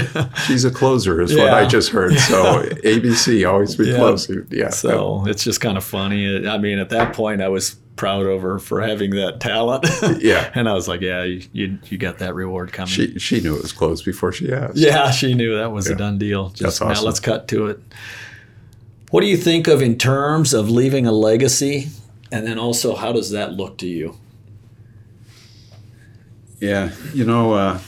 She's 0.46 0.66
a 0.66 0.72
closer 0.72 1.22
is 1.22 1.34
yeah. 1.34 1.44
what 1.44 1.54
i 1.54 1.66
just 1.66 1.92
heard 1.92 2.18
so 2.18 2.64
abc 2.64 3.52
always 3.52 3.76
be 3.76 3.88
yeah. 3.88 3.98
closer 3.98 4.48
yeah. 4.50 4.70
So 4.70 5.26
it's 5.28 5.44
just 5.44 5.62
kind 5.62 5.78
of 5.78 5.84
funny. 5.84 6.48
I 6.48 6.58
mean 6.58 6.80
at 6.80 6.90
that 6.90 7.14
point 7.14 7.42
i 7.42 7.50
was 7.50 7.76
proud 8.00 8.26
of 8.26 8.42
her 8.44 8.60
for 8.60 8.80
having 8.80 9.12
that 9.12 9.42
talent. 9.42 9.86
yeah. 10.22 10.50
and 10.56 10.70
I 10.70 10.74
was 10.74 10.88
like, 10.88 11.02
yeah, 11.02 11.24
you, 11.24 11.44
you, 11.52 11.80
you 11.90 11.98
got 11.98 12.20
that 12.20 12.34
reward 12.34 12.72
coming. 12.72 12.88
She 12.88 13.20
she 13.20 13.42
knew 13.42 13.58
it 13.58 13.62
was 13.62 13.74
closed 13.74 14.06
before 14.06 14.32
she 14.32 14.54
asked. 14.54 14.78
Yeah, 14.78 15.12
she 15.12 15.34
knew 15.34 15.58
that 15.58 15.74
was 15.74 15.88
yeah. 15.88 15.96
a 15.96 15.98
done 15.98 16.18
deal. 16.18 16.48
Just 16.50 16.62
That's 16.62 16.82
awesome. 16.82 16.94
now 16.94 17.02
let's 17.02 17.20
cut 17.20 17.50
to 17.50 17.68
it. 17.68 17.82
What 19.12 19.20
do 19.20 19.28
you 19.28 19.36
think 19.36 19.68
of 19.68 19.82
in 19.82 19.98
terms 19.98 20.54
of 20.54 20.70
leaving 20.70 21.06
a 21.06 21.12
legacy? 21.12 21.90
And 22.32 22.48
then 22.48 22.58
also, 22.58 22.96
how 22.96 23.12
does 23.12 23.32
that 23.32 23.54
look 23.54 23.78
to 23.80 23.88
you? 23.88 24.16
Yeah, 26.62 26.92
you 27.14 27.26
know, 27.26 27.54
uh, 27.54 27.80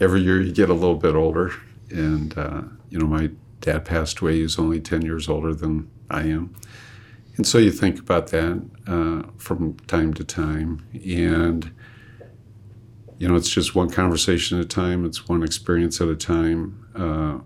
every 0.00 0.20
year 0.20 0.40
you 0.40 0.52
get 0.52 0.70
a 0.70 0.74
little 0.74 0.96
bit 0.96 1.16
older. 1.16 1.52
And, 1.90 2.36
uh, 2.38 2.62
you 2.90 2.98
know, 2.98 3.06
my 3.06 3.30
dad 3.60 3.84
passed 3.84 4.20
away. 4.20 4.36
He 4.36 4.42
was 4.42 4.58
only 4.58 4.80
10 4.80 5.02
years 5.02 5.28
older 5.28 5.52
than 5.52 5.90
I 6.10 6.24
am. 6.24 6.54
And 7.38 7.46
so 7.46 7.58
you 7.58 7.70
think 7.70 8.00
about 8.00 8.26
that 8.28 8.62
uh, 8.88 9.22
from 9.38 9.74
time 9.86 10.12
to 10.14 10.24
time. 10.24 10.84
And, 10.92 11.72
you 13.16 13.28
know, 13.28 13.36
it's 13.36 13.48
just 13.48 13.76
one 13.76 13.90
conversation 13.90 14.58
at 14.58 14.64
a 14.64 14.68
time, 14.68 15.06
it's 15.06 15.28
one 15.28 15.44
experience 15.44 16.00
at 16.00 16.08
a 16.08 16.16
time, 16.16 16.84
uh, 16.96 17.38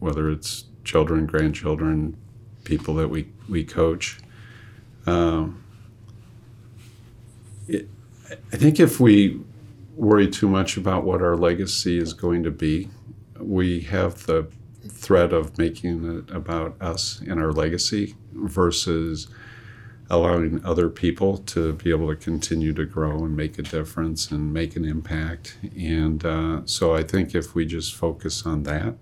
whether 0.00 0.30
it's 0.30 0.64
children, 0.84 1.24
grandchildren, 1.24 2.14
people 2.64 2.94
that 2.96 3.08
we, 3.08 3.32
we 3.48 3.64
coach. 3.64 4.18
Um, 5.06 5.64
it, 7.66 7.88
I 8.52 8.56
think 8.56 8.78
if 8.78 9.00
we 9.00 9.40
worry 9.96 10.28
too 10.28 10.48
much 10.48 10.76
about 10.76 11.04
what 11.04 11.22
our 11.22 11.36
legacy 11.36 11.98
is 11.98 12.12
going 12.12 12.42
to 12.42 12.50
be, 12.50 12.90
we 13.40 13.80
have 13.80 14.26
the 14.26 14.46
threat 14.98 15.32
of 15.32 15.56
making 15.58 16.18
it 16.18 16.34
about 16.34 16.80
us 16.80 17.20
and 17.20 17.40
our 17.40 17.52
legacy 17.52 18.16
versus 18.32 19.28
allowing 20.10 20.64
other 20.64 20.88
people 20.88 21.38
to 21.38 21.74
be 21.74 21.90
able 21.90 22.08
to 22.08 22.16
continue 22.16 22.72
to 22.72 22.84
grow 22.84 23.24
and 23.24 23.36
make 23.36 23.58
a 23.58 23.62
difference 23.62 24.30
and 24.30 24.52
make 24.52 24.74
an 24.74 24.84
impact. 24.84 25.58
And 25.76 26.24
uh, 26.24 26.62
so 26.64 26.94
I 26.94 27.02
think 27.02 27.34
if 27.34 27.54
we 27.54 27.66
just 27.66 27.94
focus 27.94 28.46
on 28.46 28.62
that, 28.64 28.94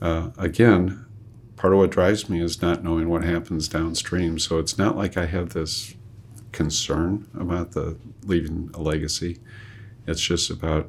uh, 0.00 0.30
again, 0.38 1.04
part 1.56 1.72
of 1.72 1.80
what 1.80 1.90
drives 1.90 2.28
me 2.28 2.40
is 2.40 2.62
not 2.62 2.82
knowing 2.82 3.08
what 3.08 3.24
happens 3.24 3.68
downstream. 3.68 4.38
So 4.38 4.58
it's 4.58 4.78
not 4.78 4.96
like 4.96 5.16
I 5.16 5.26
have 5.26 5.50
this 5.50 5.94
concern 6.52 7.28
about 7.38 7.72
the 7.72 7.96
leaving 8.24 8.70
a 8.74 8.80
legacy. 8.80 9.38
It's 10.06 10.20
just 10.20 10.50
about 10.50 10.88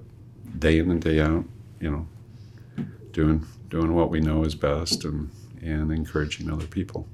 day 0.57 0.77
in 0.77 0.91
and 0.91 1.01
day 1.01 1.19
out, 1.19 1.45
you 1.79 1.91
know, 1.91 2.07
doing 3.11 3.45
doing 3.73 3.95
what 3.95 4.11
we 4.11 4.21
know 4.21 4.43
is 4.43 4.53
best 4.53 5.03
and 5.03 5.31
and 5.63 5.91
encouraging 5.91 6.51
other 6.51 6.67
people. 6.67 7.07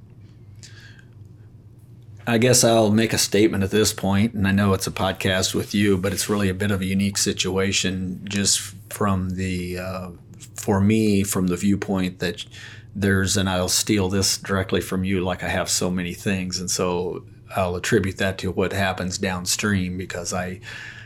I 2.27 2.37
guess 2.37 2.63
I'll 2.63 2.91
make 2.91 3.13
a 3.13 3.17
statement 3.17 3.63
at 3.63 3.71
this 3.71 3.93
point, 3.93 4.33
and 4.33 4.47
I 4.47 4.51
know 4.51 4.73
it's 4.73 4.85
a 4.85 4.91
podcast 4.91 5.55
with 5.55 5.73
you, 5.73 5.97
but 5.97 6.11
it's 6.13 6.27
really 6.29 6.49
a 6.49 6.53
bit 6.53 6.69
of 6.69 6.81
a 6.81 6.85
unique 6.85 7.17
situation 7.17 8.21
just 8.25 8.59
from 8.91 9.31
the, 9.31 9.79
uh, 9.79 10.09
for 10.55 10.81
me, 10.81 11.23
from 11.23 11.47
the 11.47 11.55
viewpoint 11.55 12.19
that 12.19 12.45
there's, 12.93 13.37
and 13.37 13.49
I'll 13.49 13.69
steal 13.69 14.09
this 14.09 14.37
directly 14.37 14.81
from 14.81 15.03
you, 15.03 15.23
like 15.23 15.43
I 15.43 15.47
have 15.47 15.69
so 15.69 15.89
many 15.89 16.13
things. 16.13 16.59
And 16.59 16.69
so 16.69 17.23
I'll 17.55 17.75
attribute 17.75 18.17
that 18.17 18.37
to 18.39 18.51
what 18.51 18.73
happens 18.73 19.17
downstream 19.17 19.97
because 19.97 20.33
I 20.33 20.59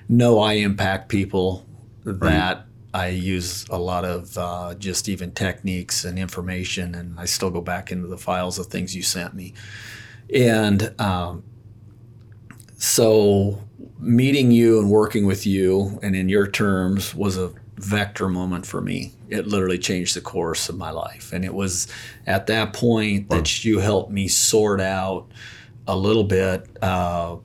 know 0.10 0.40
I 0.40 0.54
impact 0.54 1.10
people 1.10 1.66
that 2.06 2.66
I 2.94 3.08
use 3.08 3.66
a 3.70 3.78
lot 3.78 4.06
of 4.06 4.38
uh, 4.38 4.76
just 4.76 5.10
even 5.10 5.32
techniques 5.32 6.06
and 6.06 6.20
information, 6.20 6.94
and 6.94 7.20
I 7.20 7.26
still 7.26 7.50
go 7.50 7.62
back 7.62 7.92
into 7.92 8.08
the 8.08 8.18
files 8.18 8.60
of 8.60 8.68
things 8.68 8.96
you 8.96 9.02
sent 9.02 9.34
me. 9.34 9.54
And 10.34 10.94
um, 11.02 11.44
so 12.78 13.62
meeting 14.00 14.52
you 14.52 14.80
and 14.80 14.90
working 14.90 15.26
with 15.26 15.46
you 15.46 16.00
and 16.04 16.16
in 16.16 16.30
your 16.30 16.48
terms 16.48 17.16
was 17.16 17.38
a 17.38 17.52
vector 17.78 18.30
moment 18.30 18.66
for 18.66 18.82
me. 18.82 19.14
It 19.30 19.48
literally 19.48 19.80
changed 19.80 20.16
the 20.16 20.22
course 20.22 20.70
of 20.70 20.78
my 20.78 20.92
life. 20.92 21.34
And 21.34 21.44
it 21.44 21.54
was 21.54 21.88
at 22.28 22.48
that 22.48 22.74
point 22.74 23.30
that 23.30 23.66
you 23.66 23.80
helped 23.80 24.12
me 24.12 24.28
sort 24.28 24.80
out 24.80 25.28
a 25.88 25.96
little 25.96 26.24
bit 26.24 26.68
uh, 26.82 27.38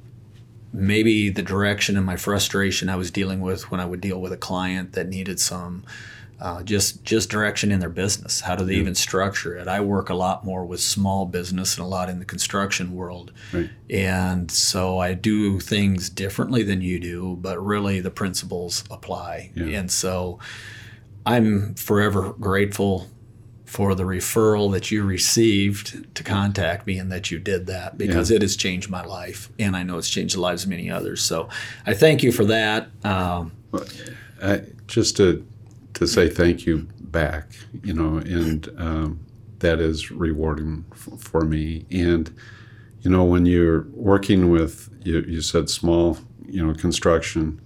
maybe 0.73 1.31
the 1.31 1.43
direction 1.43 1.97
and 1.97 2.05
my 2.07 2.17
frustration 2.17 2.89
I 2.89 2.97
was 2.97 3.11
dealing 3.11 3.41
with 3.41 3.71
when 3.71 3.81
I 3.81 3.87
would 3.87 4.01
deal 4.01 4.21
with 4.21 4.33
a 4.33 4.37
client 4.37 4.93
that 4.93 5.09
needed 5.09 5.41
some 5.41 5.85
uh, 6.41 6.63
just 6.63 7.03
just 7.03 7.29
direction 7.31 7.73
in 7.73 7.81
their 7.81 7.89
business. 7.89 8.43
How 8.43 8.55
do 8.55 8.65
they 8.65 8.75
even 8.77 8.95
structure 8.95 9.57
it? 9.57 9.67
I 9.67 9.81
work 9.81 10.09
a 10.09 10.15
lot 10.15 10.45
more 10.45 10.65
with 10.65 10.79
small 10.81 11.27
business 11.27 11.77
and 11.77 11.85
a 11.85 11.89
lot 11.89 12.09
in 12.09 12.21
the 12.21 12.25
construction 12.25 12.95
world, 12.95 13.33
Right. 13.53 13.71
and 13.91 14.49
so 14.49 14.99
I 15.01 15.15
do 15.15 15.59
things 15.59 16.09
differently 16.09 16.63
than 16.63 16.81
you 16.81 17.01
do, 17.01 17.37
but 17.41 17.59
really 17.59 18.01
the 18.01 18.13
principles 18.13 18.85
apply. 18.89 19.51
Yeah. 19.57 19.81
And 19.81 19.91
so 19.91 20.39
I'm 21.27 21.75
forever 21.75 22.33
grateful 22.39 23.09
for 23.69 23.95
the 23.95 24.03
referral 24.03 24.73
that 24.73 24.91
you 24.91 25.05
received 25.05 26.15
to 26.15 26.25
contact 26.25 26.87
me 26.87 26.99
and 26.99 27.13
that 27.13 27.31
you 27.31 27.39
did 27.39 27.67
that 27.67 27.99
because 27.99 28.31
it 28.31 28.41
has 28.41 28.57
changed 28.57 28.89
my 28.89 29.05
life 29.05 29.51
and 29.59 29.77
I 29.77 29.83
know 29.83 29.99
it's 29.99 30.09
changed 30.09 30.35
the 30.35 30.41
lives 30.41 30.65
of 30.65 30.71
many 30.71 30.91
others. 30.91 31.23
So 31.23 31.51
I 31.85 31.93
thank 31.93 32.23
you 32.23 32.33
for 32.33 32.47
that. 32.47 32.89
Um, 33.05 33.53
I, 34.43 34.63
just 34.87 35.19
to 35.19 35.47
to 35.93 36.07
say 36.07 36.31
thank 36.31 36.65
you 36.65 36.89
back, 36.99 37.51
you 37.85 37.93
know, 37.93 38.17
and 38.17 38.71
um, 38.79 39.21
that 39.59 39.81
is 39.81 40.11
rewarding 40.11 40.87
f- 40.93 41.21
for 41.21 41.43
me. 41.43 41.85
And 41.91 42.35
you 43.03 43.11
know, 43.11 43.25
when 43.25 43.45
you're 43.45 43.83
working 43.93 44.51
with 44.51 44.89
you, 45.05 45.21
you 45.29 45.43
said 45.43 45.69
small, 45.69 46.17
you 46.47 46.67
know, 46.67 46.73
construction. 46.73 47.61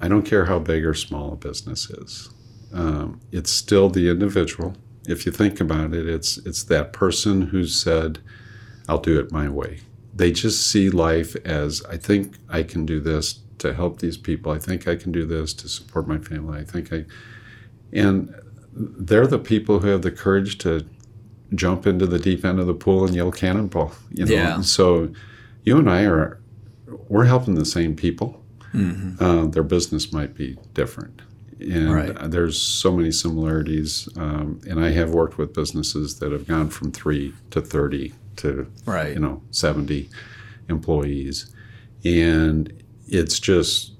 I 0.00 0.08
don't 0.08 0.22
care 0.22 0.46
how 0.46 0.60
big 0.60 0.86
or 0.86 0.94
small 0.94 1.34
a 1.34 1.36
business 1.36 1.90
is. 1.90 2.30
Um, 2.72 3.20
it's 3.32 3.50
still 3.50 3.88
the 3.88 4.10
individual. 4.10 4.76
If 5.06 5.24
you 5.24 5.32
think 5.32 5.60
about 5.60 5.94
it, 5.94 6.08
it's 6.08 6.38
it's 6.38 6.62
that 6.64 6.92
person 6.92 7.42
who 7.42 7.66
said, 7.66 8.18
"I'll 8.88 9.00
do 9.00 9.18
it 9.18 9.32
my 9.32 9.48
way." 9.48 9.80
They 10.14 10.32
just 10.32 10.66
see 10.66 10.90
life 10.90 11.36
as, 11.44 11.82
"I 11.88 11.96
think 11.96 12.34
I 12.48 12.62
can 12.62 12.84
do 12.84 13.00
this 13.00 13.40
to 13.58 13.74
help 13.74 14.00
these 14.00 14.16
people. 14.16 14.52
I 14.52 14.58
think 14.58 14.86
I 14.86 14.96
can 14.96 15.12
do 15.12 15.24
this 15.24 15.54
to 15.54 15.68
support 15.68 16.06
my 16.06 16.18
family. 16.18 16.60
I 16.60 16.64
think 16.64 16.92
I," 16.92 17.04
and 17.92 18.34
they're 18.72 19.26
the 19.26 19.38
people 19.38 19.80
who 19.80 19.88
have 19.88 20.02
the 20.02 20.10
courage 20.10 20.58
to 20.58 20.84
jump 21.54 21.86
into 21.86 22.06
the 22.06 22.18
deep 22.18 22.44
end 22.44 22.60
of 22.60 22.66
the 22.66 22.74
pool 22.74 23.06
and 23.06 23.14
yell 23.14 23.32
cannonball. 23.32 23.92
You 24.12 24.26
know, 24.26 24.32
Yeah. 24.32 24.60
So 24.60 25.10
you 25.64 25.78
and 25.78 25.88
I 25.88 26.04
are 26.04 26.38
we're 27.08 27.24
helping 27.24 27.54
the 27.54 27.64
same 27.64 27.94
people. 27.96 28.42
Uh, 29.22 29.46
their 29.46 29.62
business 29.62 30.12
might 30.12 30.34
be 30.34 30.56
different. 30.74 31.22
And 31.60 31.92
Right. 31.92 32.30
there's 32.30 32.56
so 32.60 32.96
many 32.96 33.10
similarities. 33.10 34.08
Um, 34.16 34.60
and 34.68 34.78
I 34.78 34.90
have 34.90 35.10
worked 35.10 35.38
with 35.38 35.52
businesses 35.54 36.18
that 36.20 36.30
have 36.32 36.46
gone 36.46 36.68
from 36.70 36.92
three 36.92 37.34
to 37.50 37.60
30 37.60 38.14
to, 38.36 38.66
Right. 38.86 39.14
you 39.14 39.20
know, 39.20 39.42
70 39.50 40.08
employees. 40.68 41.46
And 42.04 42.72
it's 43.08 43.40
just, 43.40 43.92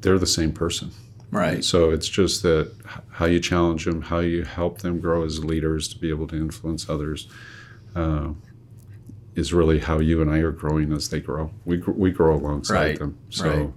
they're 0.00 0.18
the 0.18 0.26
same 0.26 0.52
person. 0.52 0.90
right. 1.30 1.64
So 1.64 1.90
it's 1.90 2.08
just 2.08 2.42
that 2.42 2.70
how 3.10 3.26
you 3.26 3.40
challenge 3.40 3.86
them, 3.86 4.02
how 4.02 4.20
you 4.20 4.42
help 4.44 4.80
them 4.82 5.00
grow 5.00 5.24
as 5.24 5.42
leaders 5.44 5.88
to 5.88 5.98
be 5.98 6.08
able 6.10 6.26
to 6.28 6.36
influence 6.36 6.88
others, 6.88 7.26
uh, 7.96 8.28
is 9.34 9.52
really 9.52 9.80
how 9.80 9.98
you 9.98 10.20
and 10.22 10.30
I 10.30 10.38
are 10.38 10.52
growing 10.52 10.92
as 10.92 11.08
they 11.08 11.18
grow. 11.20 11.50
We 11.64 11.78
we 11.78 12.12
grow 12.12 12.36
alongside 12.36 12.74
Right, 12.74 12.98
them. 13.00 13.16
So 13.30 13.48
right. 13.48 13.70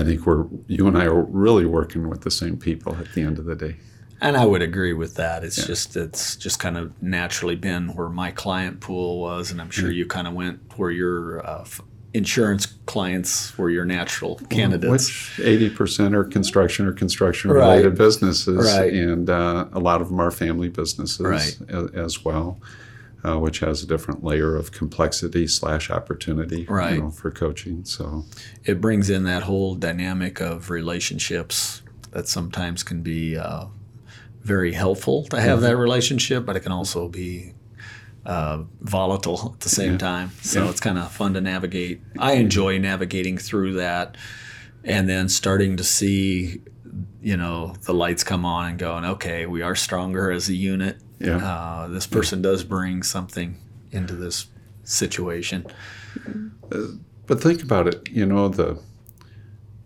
I 0.00 0.04
think 0.04 0.24
we're 0.24 0.46
you 0.66 0.86
and 0.88 0.96
I 0.96 1.04
are 1.04 1.22
really 1.22 1.66
working 1.66 2.08
with 2.08 2.22
the 2.22 2.30
same 2.30 2.56
people 2.56 2.96
at 2.96 3.12
the 3.12 3.20
end 3.20 3.38
of 3.38 3.44
the 3.44 3.54
day. 3.54 3.76
And 4.22 4.34
I 4.36 4.44
would 4.46 4.62
agree 4.62 4.94
with 4.94 5.14
that. 5.16 5.44
It's 5.44 5.66
just 5.66 5.94
it's 5.96 6.36
just 6.36 6.58
kind 6.58 6.78
of 6.78 7.00
naturally 7.02 7.54
been 7.56 7.88
where 7.94 8.08
my 8.08 8.30
client 8.30 8.80
pool 8.80 9.20
was, 9.20 9.50
and 9.50 9.60
I'm 9.60 9.70
sure 9.70 9.90
you 9.90 10.06
kind 10.06 10.26
of 10.26 10.32
went 10.32 10.60
where 10.78 10.90
your 10.90 11.46
uh, 11.46 11.66
insurance 12.14 12.64
clients 12.86 13.56
were 13.58 13.68
your 13.70 13.84
natural 13.84 14.36
candidates. 14.48 15.36
Which 15.38 15.46
eighty 15.46 15.68
percent 15.68 16.14
are 16.14 16.24
construction 16.24 16.86
or 16.86 16.92
construction 16.92 17.50
related 17.50 17.88
Right. 17.90 17.98
businesses, 17.98 18.74
Right. 18.74 18.92
and 18.92 19.28
uh, 19.28 19.66
a 19.72 19.80
lot 19.80 20.00
of 20.00 20.08
them 20.08 20.18
are 20.20 20.30
family 20.30 20.68
businesses 20.70 21.20
Right. 21.20 21.58
a- 21.68 21.90
as 21.94 22.24
well, 22.24 22.58
uh, 23.24 23.38
which 23.38 23.60
has 23.60 23.82
a 23.82 23.86
different 23.86 24.24
layer 24.24 24.56
of 24.56 24.72
complexity 24.72 25.46
slash 25.46 25.90
opportunity 25.90 26.66
Right. 26.68 26.94
you 26.94 27.02
know, 27.02 27.10
for 27.10 27.30
coaching. 27.30 27.84
So 27.84 28.24
it 28.64 28.80
brings 28.80 29.10
in 29.10 29.24
that 29.24 29.42
whole 29.44 29.74
dynamic 29.74 30.40
of 30.40 30.70
relationships 30.70 31.82
that 32.12 32.28
sometimes 32.28 32.82
can 32.82 33.02
be 33.02 33.36
uh, 33.36 33.66
very 34.42 34.72
helpful 34.72 35.24
to 35.24 35.40
have 35.40 35.60
that 35.60 35.76
relationship, 35.76 36.46
but 36.46 36.56
it 36.56 36.60
can 36.60 36.72
also 36.72 37.08
be 37.08 37.52
uh, 38.26 38.62
volatile 38.80 39.52
at 39.54 39.60
the 39.60 39.68
same 39.68 39.92
Yeah. 39.92 39.98
time. 39.98 40.30
So 40.42 40.64
Yeah. 40.64 40.70
it's 40.70 40.80
kind 40.80 40.98
of 40.98 41.10
fun 41.10 41.34
to 41.34 41.40
navigate. 41.40 42.00
I 42.18 42.32
enjoy 42.34 42.78
navigating 42.78 43.38
through 43.38 43.74
that 43.74 44.16
and 44.84 45.08
then 45.08 45.28
starting 45.28 45.76
to 45.78 45.84
see, 45.84 46.60
you 47.22 47.36
know, 47.36 47.74
the 47.84 47.94
lights 47.94 48.22
come 48.24 48.44
on 48.44 48.70
and 48.70 48.78
going, 48.78 49.04
okay, 49.04 49.46
we 49.46 49.62
are 49.62 49.74
stronger 49.74 50.30
as 50.30 50.48
a 50.48 50.54
unit. 50.54 50.98
Yeah. 51.20 51.36
Uh, 51.36 51.86
this 51.88 52.06
person 52.06 52.40
does 52.42 52.64
bring 52.64 53.02
something 53.02 53.58
into 53.92 54.14
this 54.16 54.46
situation. 54.84 55.66
But 57.26 57.40
think 57.40 57.62
about 57.62 57.86
it. 57.86 58.08
You 58.10 58.26
know 58.26 58.48
the 58.48 58.80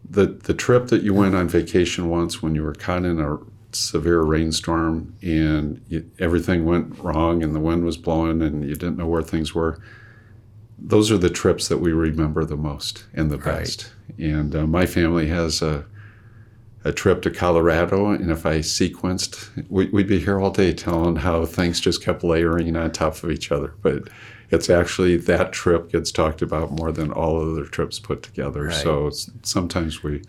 the 0.09 0.27
the 0.27 0.55
trip 0.55 0.87
that 0.89 1.03
you 1.03 1.13
went 1.13 1.35
on 1.35 1.49
vacation 1.49 2.09
once 2.09 2.41
when 2.43 2.55
you 2.55 2.63
were 2.63 2.73
caught 2.75 3.05
in 3.05 3.21
a 3.21 3.39
severe 3.73 4.23
rainstorm 4.23 5.15
and 5.23 5.81
you, 5.89 6.09
everything 6.21 6.65
went 6.65 6.97
wrong 7.01 7.43
and 7.43 7.55
the 7.55 7.61
wind 7.61 7.85
was 7.85 7.97
blowing 7.97 8.41
and 8.41 8.63
you 8.65 8.77
didn't 8.77 8.97
know 8.97 9.07
where 9.09 9.23
things 9.23 9.55
were. 9.55 9.79
Those 10.79 11.11
are 11.11 11.19
the 11.19 11.31
trips 11.31 11.67
that 11.69 11.79
we 11.79 11.93
remember 11.93 12.45
the 12.45 12.57
most 12.57 13.05
and 13.15 13.31
the 13.31 13.39
Right. 13.39 13.61
best. 13.61 13.91
And 14.19 14.55
uh, 14.55 14.67
my 14.67 14.87
family 14.87 15.27
has 15.29 15.61
a 15.63 15.85
a 16.85 16.93
trip 16.93 17.23
to 17.23 17.31
Colorado, 17.31 18.11
and 18.11 18.31
if 18.31 18.45
I 18.45 18.59
sequenced, 18.59 19.67
we, 19.71 19.87
we'd 19.87 20.07
be 20.07 20.21
here 20.21 20.39
all 20.39 20.51
day 20.51 20.73
telling 20.75 21.17
how 21.17 21.47
things 21.47 21.81
just 21.81 22.03
kept 22.03 22.23
layering 22.23 22.77
on 22.77 22.93
top 22.93 23.23
of 23.23 23.31
each 23.31 23.51
other. 23.51 23.75
But 23.83 24.09
it's 24.51 24.69
actually 24.69 25.17
that 25.17 25.53
trip 25.53 25.91
gets 25.91 26.13
talked 26.13 26.43
about 26.43 26.71
more 26.71 26.93
than 26.93 27.11
all 27.11 27.41
other 27.41 27.65
trips 27.65 27.99
put 27.99 28.23
together. 28.23 28.65
Right. 28.65 28.75
So 28.75 29.11
sometimes 29.43 30.03
we 30.03 30.23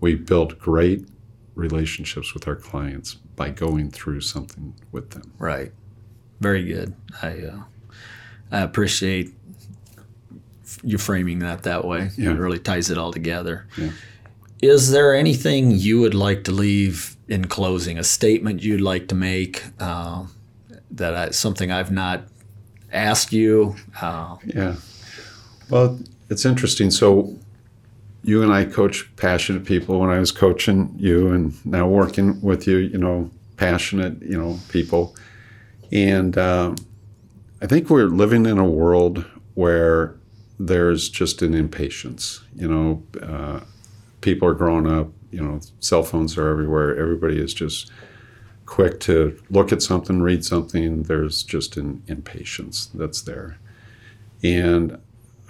we 0.00 0.14
build 0.14 0.58
great 0.58 1.06
relationships 1.54 2.32
with 2.32 2.46
our 2.46 2.56
clients 2.56 3.14
by 3.36 3.50
going 3.50 3.90
through 3.90 4.20
something 4.20 4.74
with 4.92 5.10
them. 5.10 5.32
Right. 5.38 5.72
Very 6.40 6.64
good. 6.64 6.94
I 7.20 7.40
uh, 7.40 7.62
I 8.52 8.60
appreciate 8.60 9.34
you 10.84 10.98
framing 10.98 11.40
that 11.40 11.64
that 11.64 11.84
way. 11.84 12.10
Yeah. 12.16 12.30
It 12.30 12.38
really 12.38 12.58
ties 12.60 12.88
it 12.88 12.98
all 12.98 13.12
together. 13.12 13.66
Yeah. 13.76 13.90
Is 14.62 14.92
there 14.92 15.12
anything 15.12 15.72
you 15.72 16.00
would 16.00 16.14
like 16.14 16.44
to 16.44 16.52
leave 16.52 17.16
in 17.26 17.46
closing? 17.46 17.98
A 17.98 18.04
statement 18.04 18.62
you'd 18.62 18.80
like 18.80 19.08
to 19.08 19.14
make 19.16 19.64
uh, 19.80 20.24
that 20.92 21.14
I, 21.14 21.30
something 21.30 21.72
I've 21.72 21.90
not 21.90 22.22
asked 22.92 23.32
you? 23.32 23.74
Uh, 24.00 24.36
Yeah. 24.46 24.76
Well, 25.68 25.98
it's 26.30 26.44
interesting. 26.44 26.92
So 26.92 27.36
you 28.22 28.42
and 28.42 28.52
I 28.52 28.64
coach 28.64 29.10
passionate 29.16 29.64
people 29.64 29.98
when 29.98 30.10
I 30.10 30.20
was 30.20 30.30
coaching 30.30 30.94
you 30.96 31.32
and 31.32 31.66
now 31.66 31.88
working 31.88 32.40
with 32.40 32.68
you, 32.68 32.76
you 32.76 32.98
know, 32.98 33.30
passionate, 33.56 34.22
you 34.22 34.38
know, 34.38 34.58
people. 34.68 35.16
And 35.90 36.38
um, 36.38 36.76
I 37.60 37.66
think 37.66 37.90
we're 37.90 38.06
living 38.06 38.46
in 38.46 38.58
a 38.58 38.64
world 38.68 39.24
where 39.54 40.14
there's 40.60 41.08
just 41.08 41.42
an 41.42 41.52
impatience, 41.52 42.42
you 42.54 42.68
know, 42.68 43.02
uh, 43.20 43.60
people 44.22 44.48
are 44.48 44.54
growing 44.54 44.86
up, 44.86 45.08
you 45.30 45.42
know, 45.42 45.60
cell 45.80 46.02
phones 46.02 46.38
are 46.38 46.48
everywhere. 46.48 46.98
Everybody 46.98 47.38
is 47.38 47.52
just 47.52 47.90
quick 48.64 49.00
to 49.00 49.38
look 49.50 49.70
at 49.72 49.82
something, 49.82 50.22
read 50.22 50.44
something. 50.44 51.02
There's 51.02 51.42
just 51.42 51.76
an 51.76 52.02
impatience 52.06 52.86
that's 52.94 53.20
there. 53.22 53.58
And 54.42 54.98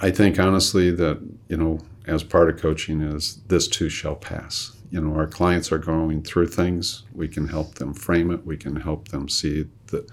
I 0.01 0.11
think 0.11 0.39
honestly 0.41 0.91
that, 0.91 1.21
you 1.49 1.57
know, 1.57 1.81
as 2.07 2.25
part 2.25 2.51
of 2.51 2.61
coaching 2.61 3.01
is 3.01 3.37
this 3.47 3.69
too 3.69 3.89
shall 3.89 4.17
pass. 4.17 4.77
You 4.91 5.01
know, 5.01 5.15
our 5.15 5.27
clients 5.27 5.71
are 5.71 5.79
going 5.79 6.23
through 6.23 6.49
things. 6.49 7.05
We 7.15 7.29
can 7.29 7.49
help 7.49 7.77
them 7.77 7.95
frame 7.95 8.31
it. 8.31 8.45
We 8.45 8.57
can 8.57 8.77
help 8.77 9.09
them 9.09 9.29
see 9.29 9.67
the, 9.87 10.07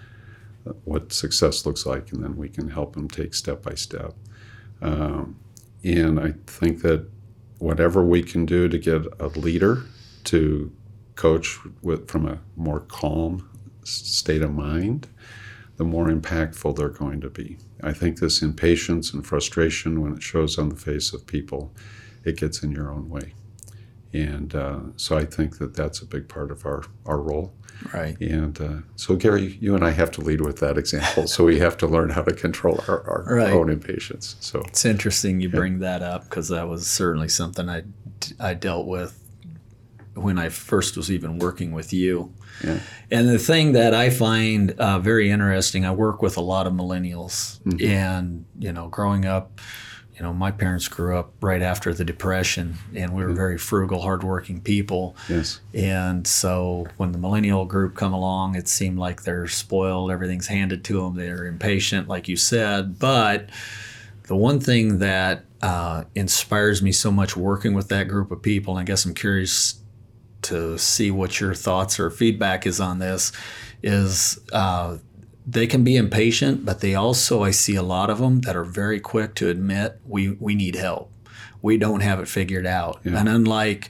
what 0.85 1.11
success 1.11 1.65
looks 1.65 1.85
like, 1.85 2.11
and 2.11 2.23
then 2.23 2.37
we 2.37 2.47
can 2.47 2.69
help 2.69 2.93
them 2.93 3.07
take 3.07 3.33
step 3.33 3.63
by 3.63 3.73
step. 3.73 4.13
Um, 4.81 5.37
and 5.83 6.19
I 6.19 6.33
think 6.45 6.81
that 6.83 7.09
whatever 7.59 8.03
we 8.03 8.23
can 8.23 8.45
do 8.45 8.67
to 8.67 8.77
get 8.77 9.03
a 9.19 9.27
leader 9.27 9.83
to 10.25 10.71
coach 11.15 11.59
with 11.81 12.09
from 12.09 12.25
a 12.25 12.39
more 12.55 12.79
calm 12.79 13.49
state 13.83 14.41
of 14.41 14.53
mind, 14.53 15.07
the 15.77 15.83
more 15.83 16.07
impactful 16.07 16.75
they're 16.75 16.89
going 16.89 17.21
to 17.21 17.29
be. 17.29 17.57
I 17.83 17.93
think 17.93 18.19
this 18.19 18.41
impatience 18.41 19.13
and 19.13 19.25
frustration, 19.25 20.01
when 20.01 20.13
it 20.13 20.23
shows 20.23 20.57
on 20.57 20.69
the 20.69 20.75
face 20.75 21.13
of 21.13 21.25
people, 21.25 21.73
it 22.25 22.37
gets 22.37 22.63
in 22.63 22.71
your 22.71 22.91
own 22.91 23.09
way. 23.09 23.33
And 24.13 24.55
uh, 24.55 24.79
so 24.95 25.17
I 25.17 25.25
think 25.25 25.57
that 25.59 25.75
that's 25.75 26.01
a 26.01 26.05
big 26.05 26.27
part 26.27 26.51
of 26.51 26.65
our, 26.65 26.83
our 27.05 27.21
role. 27.21 27.53
Right. 27.93 28.19
And 28.19 28.59
uh, 28.59 28.73
so, 28.95 29.15
Gary, 29.15 29.57
you 29.61 29.75
and 29.75 29.83
I 29.83 29.91
have 29.91 30.11
to 30.11 30.21
lead 30.21 30.41
with 30.41 30.59
that 30.59 30.77
example. 30.77 31.27
so 31.27 31.45
we 31.45 31.59
have 31.59 31.77
to 31.77 31.87
learn 31.87 32.09
how 32.09 32.23
to 32.23 32.33
control 32.33 32.83
our, 32.87 33.01
our 33.09 33.35
right. 33.35 33.53
own 33.53 33.69
impatience. 33.69 34.35
So 34.39 34.61
it's 34.67 34.85
interesting 34.85 35.39
you 35.39 35.49
yeah. 35.49 35.55
bring 35.55 35.79
that 35.79 36.01
up 36.01 36.25
because 36.25 36.49
that 36.49 36.67
was 36.67 36.87
certainly 36.87 37.29
something 37.29 37.69
I, 37.69 37.83
I 38.39 38.53
dealt 38.53 38.87
with 38.87 39.15
when 40.15 40.37
I 40.37 40.49
first 40.49 40.97
was 40.97 41.11
even 41.11 41.39
working 41.39 41.71
with 41.71 41.93
you. 41.93 42.33
Yeah. 42.63 42.79
And 43.09 43.29
the 43.29 43.39
thing 43.39 43.71
that 43.73 43.93
I 43.93 44.09
find 44.09 44.71
uh, 44.71 44.99
very 44.99 45.29
interesting, 45.31 45.85
I 45.85 45.91
work 45.91 46.21
with 46.21 46.35
a 46.37 46.41
lot 46.41 46.67
of 46.67 46.73
millennials, 46.73 47.61
mm-hmm. 47.61 47.85
and 47.85 48.45
you 48.57 48.73
know, 48.73 48.89
growing 48.89 49.25
up, 49.25 49.61
you 50.19 50.25
know, 50.25 50.33
my 50.33 50.51
parents 50.51 50.89
grew 50.89 51.17
up 51.17 51.31
right 51.39 51.61
after 51.61 51.93
the 51.93 52.03
depression, 52.03 52.75
and 52.93 53.15
we 53.15 53.23
were 53.23 53.31
very 53.31 53.57
frugal, 53.57 54.01
hardworking 54.01 54.59
people. 54.59 55.15
Yes. 55.29 55.61
And 55.73 56.27
so 56.27 56.87
when 56.97 57.13
the 57.13 57.17
millennial 57.17 57.63
group 57.63 57.95
come 57.95 58.11
along, 58.11 58.55
it 58.55 58.67
seemed 58.67 58.99
like 58.99 59.23
they're 59.23 59.47
spoiled, 59.47 60.11
everything's 60.11 60.47
handed 60.47 60.83
to 60.85 61.01
them, 61.01 61.15
they're 61.15 61.45
impatient, 61.45 62.09
like 62.09 62.27
you 62.27 62.35
said. 62.35 62.99
But 62.99 63.49
the 64.23 64.35
one 64.35 64.59
thing 64.59 64.99
that 64.99 65.45
uh, 65.61 66.03
inspires 66.15 66.81
me 66.81 66.91
so 66.91 67.11
much 67.11 67.37
working 67.37 67.73
with 67.73 67.87
that 67.87 68.09
group 68.09 68.29
of 68.29 68.41
people, 68.41 68.73
and 68.73 68.81
I 68.81 68.83
guess 68.83 69.05
I'm 69.05 69.13
curious 69.13 69.81
to 70.41 70.77
see 70.77 71.11
what 71.11 71.39
your 71.39 71.53
thoughts 71.53 71.97
or 71.97 72.09
feedback 72.09 72.67
is 72.67 72.81
on 72.81 72.99
this 72.99 73.31
is 73.81 74.37
uh, 74.51 74.97
they 75.51 75.67
can 75.67 75.83
be 75.83 75.95
impatient, 75.95 76.65
but 76.65 76.79
they 76.79 76.93
also, 76.95 77.43
I 77.43 77.51
see 77.51 77.75
a 77.75 77.81
lot 77.81 78.09
of 78.09 78.19
them 78.19 78.41
that 78.41 78.55
are 78.55 78.63
very 78.63 78.99
quick 78.99 79.35
to 79.35 79.49
admit 79.49 79.99
we, 80.05 80.31
we 80.31 80.53
need 80.53 80.75
help. 80.75 81.11
We 81.61 81.77
don't 81.77 82.01
have 82.01 82.19
it 82.19 82.27
figured 82.27 82.67
out. 82.67 82.99
Yeah. 83.03 83.19
And 83.19 83.27
unlike 83.27 83.89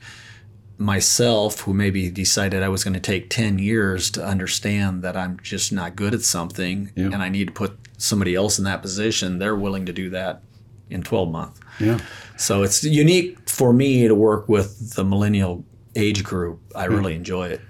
myself, 0.78 1.62
who 1.62 1.74
maybe 1.74 2.10
decided 2.10 2.63
I 2.63 2.69
was 2.69 2.84
going 2.84 2.93
to 2.93 3.00
take 3.00 3.30
10 3.30 3.60
years 3.60 4.10
to 4.12 4.26
understand 4.26 5.04
that 5.04 5.17
I'm 5.17 5.39
just 5.43 5.74
not 5.74 5.95
good 5.95 6.13
at 6.13 6.22
something 6.22 6.91
yeah. 6.95 7.06
and 7.06 7.17
I 7.17 7.28
need 7.30 7.48
to 7.48 7.54
put 7.54 7.78
somebody 7.98 8.36
else 8.36 8.58
in 8.58 8.63
that 8.63 8.82
position, 8.82 9.39
they're 9.39 9.56
willing 9.56 9.86
to 9.88 9.93
do 9.93 10.10
that 10.12 10.41
in 10.89 11.04
12 11.04 11.30
months. 11.30 11.60
Yeah. 11.80 12.00
So 12.38 12.63
it's 12.63 12.84
unique 12.84 13.50
for 13.50 13.74
me 13.74 14.08
to 14.08 14.15
work 14.15 14.48
with 14.48 14.95
the 14.95 15.04
millennial 15.04 15.65
age 15.95 16.24
group, 16.24 16.62
I 16.74 16.86
hmm. 16.86 16.95
really 16.95 17.15
enjoy 17.15 17.50
it. 17.50 17.62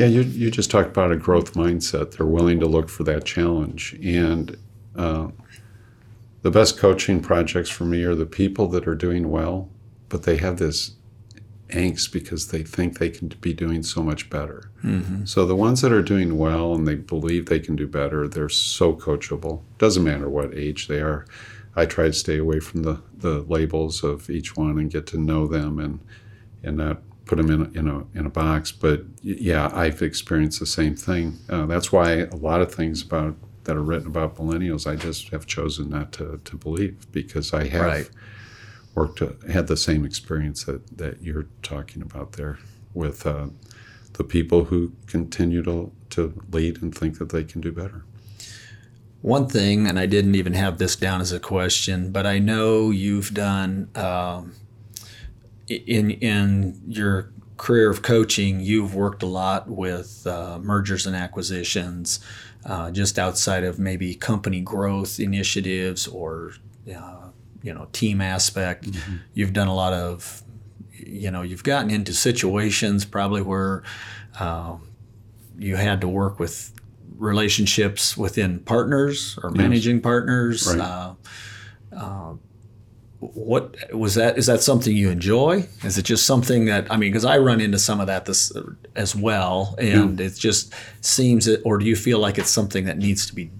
Yeah, 0.00 0.06
you, 0.06 0.22
you 0.22 0.50
just 0.50 0.70
talked 0.70 0.88
about 0.88 1.12
a 1.12 1.16
growth 1.16 1.52
mindset. 1.52 2.12
They're 2.12 2.24
willing 2.24 2.58
to 2.60 2.66
look 2.66 2.88
for 2.88 3.04
that 3.04 3.26
challenge. 3.26 3.92
And 4.02 4.56
uh, 4.96 5.28
the 6.40 6.50
best 6.50 6.78
coaching 6.78 7.20
projects 7.20 7.68
for 7.68 7.84
me 7.84 8.02
are 8.04 8.14
the 8.14 8.24
people 8.24 8.66
that 8.68 8.88
are 8.88 8.94
doing 8.94 9.30
well, 9.30 9.68
but 10.08 10.22
they 10.22 10.38
have 10.38 10.56
this 10.56 10.92
angst 11.68 12.14
because 12.14 12.48
they 12.48 12.62
think 12.62 12.98
they 12.98 13.10
can 13.10 13.28
be 13.42 13.52
doing 13.52 13.82
so 13.82 14.02
much 14.02 14.30
better. 14.30 14.70
Mm-hmm. 14.82 15.26
So 15.26 15.44
the 15.44 15.54
ones 15.54 15.82
that 15.82 15.92
are 15.92 16.00
doing 16.00 16.38
well 16.38 16.74
and 16.74 16.88
they 16.88 16.94
believe 16.94 17.44
they 17.44 17.60
can 17.60 17.76
do 17.76 17.86
better, 17.86 18.26
they're 18.26 18.48
so 18.48 18.94
coachable. 18.94 19.60
Doesn't 19.76 20.02
matter 20.02 20.30
what 20.30 20.56
age 20.56 20.88
they 20.88 21.00
are. 21.00 21.26
I 21.76 21.84
try 21.84 22.06
to 22.06 22.14
stay 22.14 22.38
away 22.38 22.60
from 22.60 22.84
the, 22.84 23.02
the 23.18 23.42
labels 23.42 24.02
of 24.02 24.30
each 24.30 24.56
one 24.56 24.78
and 24.78 24.90
get 24.90 25.06
to 25.08 25.18
know 25.18 25.46
them 25.46 25.78
and 25.78 26.00
and 26.62 26.78
not 26.78 27.02
put 27.30 27.36
them 27.36 27.48
in 27.48 27.60
a, 27.62 27.78
in 27.78 27.88
a, 27.88 28.18
in 28.18 28.26
a 28.26 28.28
box. 28.28 28.72
But 28.72 29.04
yeah, 29.22 29.70
I've 29.72 30.02
experienced 30.02 30.58
the 30.58 30.66
same 30.66 30.96
thing. 30.96 31.38
Uh, 31.48 31.64
that's 31.66 31.92
why 31.92 32.10
a 32.10 32.34
lot 32.34 32.60
of 32.60 32.74
things 32.74 33.02
about 33.02 33.36
that 33.64 33.76
are 33.76 33.82
written 33.82 34.08
about 34.08 34.34
millennials, 34.34 34.90
I 34.90 34.96
just 34.96 35.28
have 35.28 35.46
chosen 35.46 35.90
not 35.90 36.10
to, 36.14 36.40
to 36.44 36.56
believe 36.56 37.06
because 37.12 37.54
I 37.54 37.68
have 37.68 37.82
right. 37.82 38.10
worked, 38.96 39.22
uh, 39.22 39.28
had 39.48 39.68
the 39.68 39.76
same 39.76 40.04
experience 40.04 40.64
that, 40.64 40.98
that 40.98 41.22
you're 41.22 41.46
talking 41.62 42.02
about 42.02 42.32
there 42.32 42.58
with 42.94 43.24
uh, 43.24 43.46
the 44.14 44.24
people 44.24 44.64
who 44.64 44.92
continue 45.06 45.62
to, 45.62 45.92
to 46.10 46.34
lead 46.50 46.82
and 46.82 46.92
think 46.92 47.18
that 47.18 47.28
they 47.28 47.44
can 47.44 47.60
do 47.60 47.70
better. 47.70 48.02
One 49.20 49.46
thing, 49.46 49.86
and 49.86 50.00
I 50.00 50.06
didn't 50.06 50.34
even 50.34 50.54
have 50.54 50.78
this 50.78 50.96
down 50.96 51.20
as 51.20 51.30
a 51.30 51.38
question, 51.38 52.10
but 52.10 52.26
I 52.26 52.40
know 52.40 52.90
you've 52.90 53.32
done 53.34 53.90
um, 53.94 54.54
in 55.70 56.10
in 56.10 56.80
your 56.88 57.32
career 57.56 57.90
of 57.90 58.02
coaching, 58.02 58.60
you've 58.60 58.94
worked 58.94 59.22
a 59.22 59.26
lot 59.26 59.68
with 59.68 60.26
uh, 60.26 60.58
mergers 60.62 61.06
and 61.06 61.14
acquisitions, 61.14 62.20
uh, 62.64 62.90
just 62.90 63.18
outside 63.18 63.64
of 63.64 63.78
maybe 63.78 64.14
company 64.14 64.60
growth 64.60 65.20
initiatives 65.20 66.06
or 66.06 66.52
uh, 66.94 67.28
you 67.62 67.72
know 67.72 67.88
team 67.92 68.20
aspect. 68.20 68.90
Mm-hmm. 68.90 69.16
You've 69.34 69.52
done 69.52 69.68
a 69.68 69.74
lot 69.74 69.92
of 69.92 70.42
you 70.92 71.30
know 71.30 71.42
you've 71.42 71.64
gotten 71.64 71.90
into 71.90 72.12
situations 72.12 73.04
probably 73.04 73.42
where 73.42 73.82
uh, 74.38 74.76
you 75.58 75.76
had 75.76 76.00
to 76.00 76.08
work 76.08 76.38
with 76.38 76.72
relationships 77.16 78.16
within 78.16 78.60
partners 78.60 79.38
or 79.42 79.50
managing 79.50 79.96
yes. 79.96 80.02
partners. 80.02 80.66
Right 80.66 80.80
uh, 80.80 81.14
uh, 81.94 82.34
what 83.20 83.76
was 83.92 84.14
that 84.14 84.38
is 84.38 84.46
that 84.46 84.62
something 84.62 84.96
you 84.96 85.10
enjoy? 85.10 85.68
Is 85.84 85.98
it 85.98 86.04
just 86.04 86.26
something 86.26 86.64
that 86.64 86.90
i 86.90 86.96
mean 86.96 87.10
because 87.10 87.24
i 87.24 87.36
run 87.36 87.60
into 87.60 87.78
some 87.78 88.00
of 88.00 88.06
that 88.06 88.24
this 88.24 88.50
as 88.96 89.14
well 89.14 89.74
and 89.78 90.20
it 90.20 90.34
just 90.34 90.72
seems 91.02 91.44
that 91.44 91.60
or 91.64 91.78
do 91.78 91.84
you 91.84 91.96
feel 91.96 92.18
like 92.18 92.38
it's 92.38 92.50
something 92.50 92.86
that 92.86 92.96
needs 92.96 93.26
to 93.26 93.34
be 93.34 93.50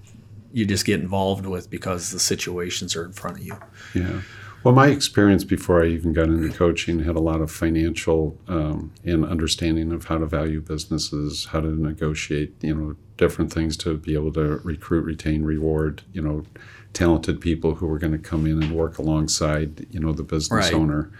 you 0.52 0.64
just 0.64 0.84
get 0.84 1.00
involved 1.00 1.46
with 1.46 1.70
because 1.70 2.10
the 2.10 2.18
situations 2.18 2.96
are 2.96 3.04
in 3.04 3.12
front 3.12 3.38
of 3.38 3.44
you? 3.44 3.56
Yeah. 3.94 4.22
Well 4.64 4.74
my 4.74 4.88
experience 4.88 5.44
before 5.44 5.82
i 5.82 5.86
even 5.86 6.14
got 6.14 6.28
into 6.28 6.50
coaching 6.50 7.00
had 7.00 7.16
a 7.16 7.20
lot 7.20 7.40
of 7.42 7.50
financial 7.50 8.38
um, 8.48 8.92
and 9.04 9.26
understanding 9.26 9.92
of 9.92 10.06
how 10.06 10.18
to 10.18 10.26
value 10.26 10.60
businesses 10.62 11.46
how 11.46 11.60
to 11.60 11.68
negotiate 11.68 12.54
you 12.62 12.74
know 12.74 12.96
different 13.18 13.52
things 13.52 13.76
to 13.78 13.98
be 13.98 14.14
able 14.14 14.32
to 14.32 14.58
recruit 14.64 15.02
retain 15.02 15.42
reward 15.44 16.02
you 16.14 16.22
know 16.22 16.44
talented 16.92 17.40
people 17.40 17.76
who 17.76 17.86
were 17.86 17.98
going 17.98 18.12
to 18.12 18.18
come 18.18 18.46
in 18.46 18.62
and 18.62 18.72
work 18.72 18.98
alongside 18.98 19.86
you 19.90 20.00
know 20.00 20.12
the 20.12 20.22
business 20.22 20.66
right. 20.66 20.74
owner. 20.74 21.10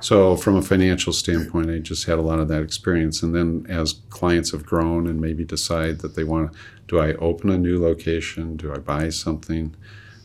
So 0.00 0.36
from 0.36 0.56
a 0.56 0.62
financial 0.62 1.12
standpoint 1.12 1.70
i 1.70 1.78
just 1.78 2.06
had 2.06 2.18
a 2.18 2.22
lot 2.22 2.40
of 2.40 2.48
that 2.48 2.62
experience. 2.62 3.22
And 3.22 3.34
then 3.34 3.66
as 3.68 4.00
clients 4.10 4.50
have 4.50 4.66
grown 4.66 5.06
and 5.06 5.20
maybe 5.20 5.44
decide 5.44 6.00
that 6.00 6.16
they 6.16 6.24
want 6.24 6.52
to 6.52 6.58
do 6.88 6.98
i 6.98 7.14
open 7.14 7.50
a 7.50 7.58
new 7.58 7.80
location? 7.80 8.56
Do 8.56 8.72
i 8.72 8.78
buy 8.78 9.10
something? 9.10 9.76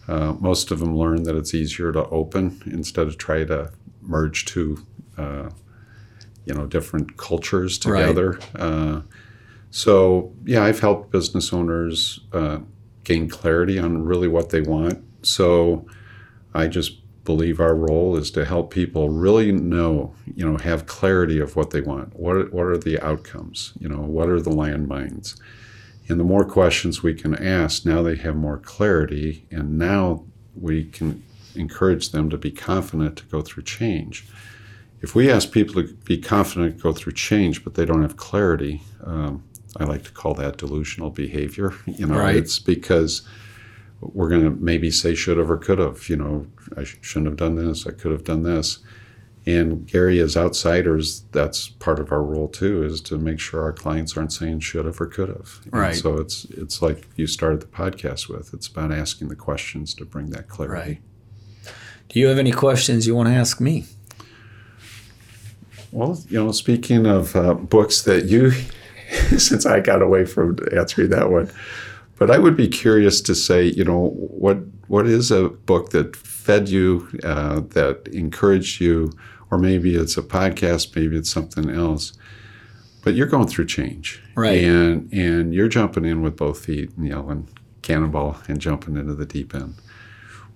Uh, 0.07 0.33
most 0.39 0.71
of 0.71 0.79
them 0.79 0.97
learn 0.97 1.23
that 1.23 1.35
it's 1.35 1.53
easier 1.53 1.91
to 1.91 2.07
open 2.09 2.61
instead 2.65 3.07
of 3.07 3.17
try 3.17 3.43
to 3.43 3.71
merge 4.01 4.45
two 4.45 4.85
uh, 5.17 5.49
you 6.45 6.53
know 6.53 6.65
different 6.65 7.17
cultures 7.17 7.77
together. 7.77 8.31
Right. 8.31 8.61
uh, 8.61 9.01
so 9.69 10.33
yeah 10.45 10.63
i've 10.63 10.79
helped 10.79 11.11
business 11.11 11.51
owners 11.51 12.21
uh, 12.31 12.59
gain 13.07 13.29
clarity 13.29 13.79
on 13.79 14.03
really 14.03 14.27
what 14.27 14.49
they 14.49 14.59
want. 14.59 15.01
So 15.21 15.85
I 16.53 16.67
just 16.67 16.91
believe 17.23 17.59
our 17.61 17.73
role 17.73 18.17
is 18.17 18.29
to 18.31 18.43
help 18.43 18.69
people 18.69 19.09
really 19.09 19.51
know, 19.51 20.13
you 20.35 20.45
know, 20.45 20.57
have 20.57 20.85
clarity 20.85 21.39
of 21.39 21.55
what 21.55 21.69
they 21.69 21.81
want. 21.81 22.15
What 22.15 22.35
are, 22.35 22.45
what 22.47 22.65
are 22.65 22.77
the 22.77 22.99
outcomes? 22.99 23.73
You 23.79 23.87
know, 23.87 24.01
what 24.01 24.27
are 24.27 24.41
the 24.41 24.51
landmines? 24.51 25.39
And 26.09 26.19
the 26.19 26.25
more 26.25 26.45
questions 26.45 27.01
we 27.01 27.13
can 27.13 27.33
ask, 27.35 27.85
now 27.85 28.01
they 28.01 28.15
have 28.17 28.35
more 28.35 28.57
clarity, 28.57 29.45
and 29.51 29.77
now 29.77 30.23
we 30.55 30.85
can 30.85 31.23
encourage 31.55 32.11
them 32.11 32.29
to 32.29 32.37
be 32.37 32.51
confident 32.51 33.17
to 33.17 33.25
go 33.25 33.41
through 33.41 33.63
change. 33.63 34.25
If 35.01 35.15
we 35.15 35.31
ask 35.31 35.51
people 35.51 35.75
to 35.81 35.93
be 35.93 36.17
confident 36.17 36.77
to 36.77 36.83
go 36.83 36.93
through 36.93 37.13
change, 37.13 37.63
but 37.63 37.75
they 37.75 37.85
don't 37.85 38.01
have 38.01 38.17
clarity, 38.17 38.81
um, 39.03 39.43
I 39.79 39.83
like 39.83 40.03
to 40.03 40.11
call 40.11 40.33
that 40.35 40.57
delusional 40.57 41.09
behavior. 41.09 41.73
You 41.85 42.05
know, 42.05 42.19
right. 42.19 42.35
it's 42.35 42.59
because 42.59 43.27
we're 44.01 44.29
going 44.29 44.43
to 44.43 44.51
maybe 44.51 44.91
say 44.91 45.15
should 45.15 45.37
have 45.37 45.49
or 45.49 45.57
could 45.57 45.79
have. 45.79 46.09
You 46.09 46.17
know, 46.17 46.47
I 46.75 46.83
sh- 46.83 46.97
shouldn't 47.01 47.27
have 47.27 47.37
done 47.37 47.55
this. 47.55 47.87
I 47.87 47.91
could 47.91 48.11
have 48.11 48.23
done 48.23 48.43
this. 48.43 48.79
And 49.47 49.87
Gary, 49.87 50.19
as 50.19 50.35
outsiders, 50.35 51.21
that's 51.31 51.69
part 51.69 51.99
of 51.99 52.11
our 52.11 52.21
role 52.21 52.49
too, 52.49 52.83
is 52.83 52.99
to 53.01 53.17
make 53.17 53.39
sure 53.39 53.61
our 53.63 53.71
clients 53.71 54.17
aren't 54.17 54.33
saying 54.33 54.59
should 54.59 54.85
have 54.85 54.99
or 54.99 55.05
could 55.05 55.29
have. 55.29 55.61
Right. 55.71 55.91
And 55.91 55.97
so 55.97 56.17
it's 56.17 56.45
it's 56.45 56.81
like 56.81 57.07
you 57.15 57.27
started 57.27 57.61
the 57.61 57.67
podcast 57.67 58.27
with. 58.27 58.53
It's 58.53 58.67
about 58.67 58.91
asking 58.91 59.29
the 59.29 59.37
questions 59.37 59.93
to 59.95 60.05
bring 60.05 60.31
that 60.31 60.49
clarity. 60.49 60.99
Right. 61.65 61.73
Do 62.09 62.19
you 62.19 62.27
have 62.27 62.37
any 62.37 62.51
questions 62.51 63.07
you 63.07 63.15
want 63.15 63.29
to 63.29 63.35
ask 63.35 63.61
me? 63.61 63.85
Well, 65.91 66.21
you 66.27 66.43
know, 66.43 66.51
speaking 66.51 67.05
of 67.05 67.35
uh, 67.35 67.53
books 67.53 68.01
that 68.01 68.25
you 68.25 68.51
since 69.37 69.65
I 69.65 69.79
got 69.79 70.01
away 70.01 70.25
from 70.25 70.57
answering 70.75 71.09
that 71.09 71.29
one. 71.31 71.49
but 72.17 72.31
I 72.31 72.37
would 72.37 72.57
be 72.57 72.67
curious 72.67 73.21
to 73.21 73.35
say, 73.35 73.63
you 73.65 73.83
know, 73.83 74.09
what 74.09 74.57
what 74.87 75.05
is 75.05 75.31
a 75.31 75.49
book 75.49 75.89
that 75.91 76.15
fed 76.15 76.69
you, 76.69 77.07
uh, 77.23 77.59
that 77.71 78.07
encouraged 78.07 78.79
you, 78.79 79.11
or 79.51 79.57
maybe 79.57 79.95
it's 79.95 80.17
a 80.17 80.21
podcast, 80.21 80.95
maybe 80.95 81.17
it's 81.17 81.29
something 81.29 81.69
else. 81.69 82.13
But 83.03 83.15
you're 83.15 83.27
going 83.27 83.47
through 83.47 83.67
change, 83.67 84.21
Right. 84.35 84.63
And 84.63 85.11
and 85.13 85.53
you're 85.53 85.67
jumping 85.69 86.05
in 86.05 86.21
with 86.21 86.35
both 86.35 86.65
feet 86.65 86.91
and 86.97 87.07
yelling 87.07 87.47
cannonball 87.81 88.37
and 88.47 88.59
jumping 88.59 88.97
into 88.97 89.15
the 89.15 89.25
deep 89.25 89.55
end. 89.55 89.75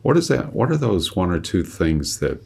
What 0.01 0.17
is 0.17 0.27
that? 0.29 0.53
What 0.53 0.71
are 0.71 0.77
those 0.77 1.15
one 1.15 1.31
or 1.31 1.39
two 1.39 1.63
things 1.63 2.19
that 2.19 2.43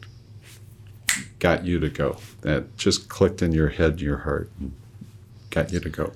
got 1.38 1.64
you 1.64 1.80
to 1.80 1.88
go? 1.88 2.18
That 2.42 2.76
just 2.76 3.08
clicked 3.08 3.42
in 3.42 3.52
your 3.52 3.70
head, 3.70 4.00
your 4.00 4.18
heart, 4.18 4.50
and 4.60 4.72
got 5.50 5.72
you 5.72 5.80
to 5.80 5.88
go? 5.88 6.12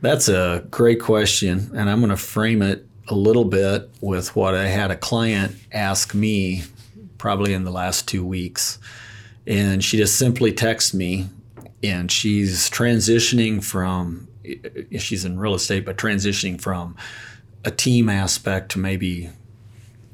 That's 0.00 0.28
a 0.28 0.64
great 0.70 1.00
question, 1.00 1.70
and 1.74 1.88
I'm 1.88 2.00
going 2.00 2.10
to 2.10 2.16
frame 2.16 2.60
it 2.60 2.86
a 3.08 3.14
little 3.14 3.44
bit 3.44 3.90
with 4.00 4.34
what 4.34 4.54
I 4.54 4.66
had 4.66 4.90
a 4.90 4.96
client 4.96 5.56
ask 5.72 6.14
me 6.14 6.64
probably 7.18 7.54
in 7.54 7.64
the 7.64 7.70
last 7.70 8.08
two 8.08 8.24
weeks. 8.24 8.78
And 9.46 9.84
she 9.84 9.96
just 9.96 10.18
simply 10.18 10.52
texted 10.52 10.94
me, 10.94 11.28
and 11.82 12.10
she's 12.10 12.70
transitioning 12.70 13.62
from, 13.62 14.28
she's 14.98 15.24
in 15.24 15.38
real 15.38 15.54
estate, 15.54 15.84
but 15.84 15.96
transitioning 15.96 16.60
from 16.60 16.96
a 17.64 17.70
team 17.70 18.08
aspect 18.08 18.72
to 18.72 18.78
maybe 18.78 19.30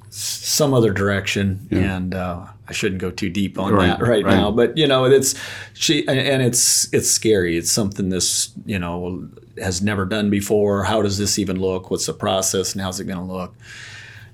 some 0.08 0.74
other 0.74 0.92
direction. 0.92 1.66
And 1.70 2.14
uh, 2.14 2.46
I 2.70 2.72
shouldn't 2.72 3.00
go 3.00 3.10
too 3.10 3.28
deep 3.28 3.58
on 3.58 3.72
Right, 3.72 3.98
that 3.98 4.00
right, 4.00 4.24
right. 4.24 4.32
now, 4.32 4.52
but 4.52 4.78
you 4.78 4.86
know, 4.86 5.04
it's 5.04 5.34
she, 5.74 6.06
and 6.06 6.40
it's 6.40 6.92
it's 6.94 7.10
scary. 7.10 7.56
It's 7.56 7.70
something 7.70 8.10
this 8.10 8.52
you 8.64 8.78
know 8.78 9.28
has 9.58 9.82
never 9.82 10.04
done 10.04 10.30
before. 10.30 10.84
How 10.84 11.02
does 11.02 11.18
this 11.18 11.36
even 11.36 11.60
look? 11.60 11.90
What's 11.90 12.06
the 12.06 12.14
process, 12.14 12.72
and 12.72 12.80
how's 12.80 13.00
it 13.00 13.06
going 13.06 13.18
to 13.18 13.24
look? 13.24 13.56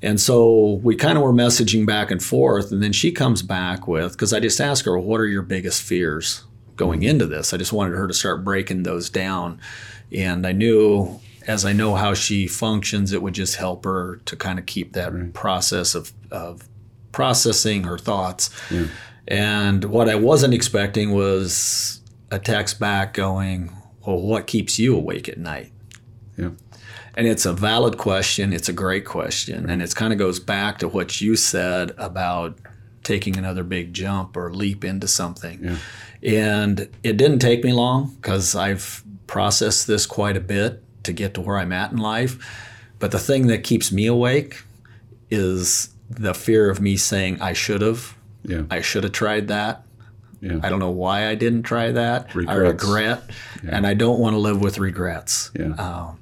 And 0.02 0.20
so 0.20 0.80
we 0.82 0.94
kind 0.94 1.16
of 1.16 1.24
were 1.24 1.32
messaging 1.32 1.86
back 1.86 2.10
and 2.10 2.22
forth, 2.22 2.70
and 2.70 2.82
then 2.82 2.92
she 2.92 3.10
comes 3.10 3.40
back 3.40 3.88
with 3.88 4.12
because 4.12 4.34
I 4.34 4.40
just 4.40 4.60
asked 4.60 4.84
her, 4.84 4.98
"What 4.98 5.18
are 5.18 5.26
your 5.26 5.40
biggest 5.40 5.80
fears 5.80 6.44
going 6.76 7.00
mm-hmm. 7.00 7.08
into 7.08 7.26
this?" 7.26 7.54
I 7.54 7.56
just 7.56 7.72
wanted 7.72 7.96
her 7.96 8.06
to 8.06 8.12
start 8.12 8.44
breaking 8.44 8.82
those 8.82 9.08
down, 9.08 9.58
and 10.12 10.46
I 10.46 10.52
knew 10.52 11.20
as 11.46 11.64
I 11.64 11.72
know 11.72 11.94
how 11.94 12.12
she 12.12 12.46
functions, 12.46 13.12
it 13.12 13.22
would 13.22 13.34
just 13.34 13.56
help 13.56 13.84
her 13.84 14.20
to 14.26 14.36
kind 14.36 14.58
of 14.58 14.66
keep 14.66 14.92
that 14.92 15.32
process 15.32 15.94
of, 15.94 16.12
of 16.30 16.68
processing 17.16 17.84
her 17.84 17.96
thoughts. 17.96 18.50
And 19.26 19.84
what 19.86 20.06
I 20.06 20.16
wasn't 20.16 20.52
expecting 20.52 21.12
was 21.12 22.02
a 22.30 22.38
text 22.38 22.78
back 22.78 23.14
going, 23.14 23.72
Well, 24.06 24.20
what 24.20 24.46
keeps 24.46 24.78
you 24.78 24.94
awake 24.94 25.26
at 25.26 25.38
night? 25.38 25.72
Yeah. 26.36 26.50
And 27.14 27.26
it's 27.26 27.46
a 27.46 27.54
valid 27.54 27.96
question. 27.96 28.52
It's 28.52 28.68
a 28.68 28.72
great 28.74 29.06
question. 29.06 29.70
And 29.70 29.80
it 29.80 29.94
kind 29.94 30.12
of 30.12 30.18
goes 30.18 30.38
back 30.38 30.78
to 30.80 30.88
what 30.88 31.22
you 31.22 31.36
said 31.36 31.92
about 31.96 32.58
taking 33.02 33.38
another 33.38 33.64
big 33.64 33.94
jump 33.94 34.36
or 34.36 34.52
leap 34.52 34.84
into 34.84 35.08
something. 35.08 35.64
Yeah. 35.64 35.78
And 36.22 36.80
it 37.02 37.16
didn't 37.16 37.38
take 37.38 37.64
me 37.64 37.72
long 37.72 38.14
because 38.16 38.54
I've 38.54 39.02
processed 39.26 39.86
this 39.86 40.04
quite 40.04 40.36
a 40.36 40.40
bit 40.40 40.82
to 41.04 41.14
get 41.14 41.32
to 41.34 41.40
where 41.40 41.56
I'm 41.56 41.72
at 41.72 41.92
in 41.92 41.96
life. 41.96 42.36
But 42.98 43.10
the 43.10 43.18
thing 43.18 43.46
that 43.46 43.64
keeps 43.64 43.90
me 43.90 44.04
awake 44.04 44.64
is 45.30 45.95
the 46.10 46.34
fear 46.34 46.70
of 46.70 46.80
me 46.80 46.96
saying 46.96 47.40
I 47.40 47.52
should 47.52 47.82
have. 47.82 48.16
Yeah. 48.44 48.62
I 48.70 48.80
should 48.80 49.04
have 49.04 49.12
tried 49.12 49.48
that. 49.48 49.82
Yeah. 50.40 50.60
I 50.62 50.68
don't 50.68 50.78
know 50.78 50.90
why 50.90 51.28
I 51.28 51.34
didn't 51.34 51.62
try 51.62 51.90
that. 51.92 52.28
I 52.30 52.34
Regrets. 52.34 52.84
regret, 52.84 53.22
and 53.68 53.86
I 53.86 53.94
don't 53.94 54.20
want 54.20 54.34
to 54.34 54.38
live 54.38 54.60
with 54.60 54.78
regrets. 54.78 55.50
Yeah. 55.58 56.12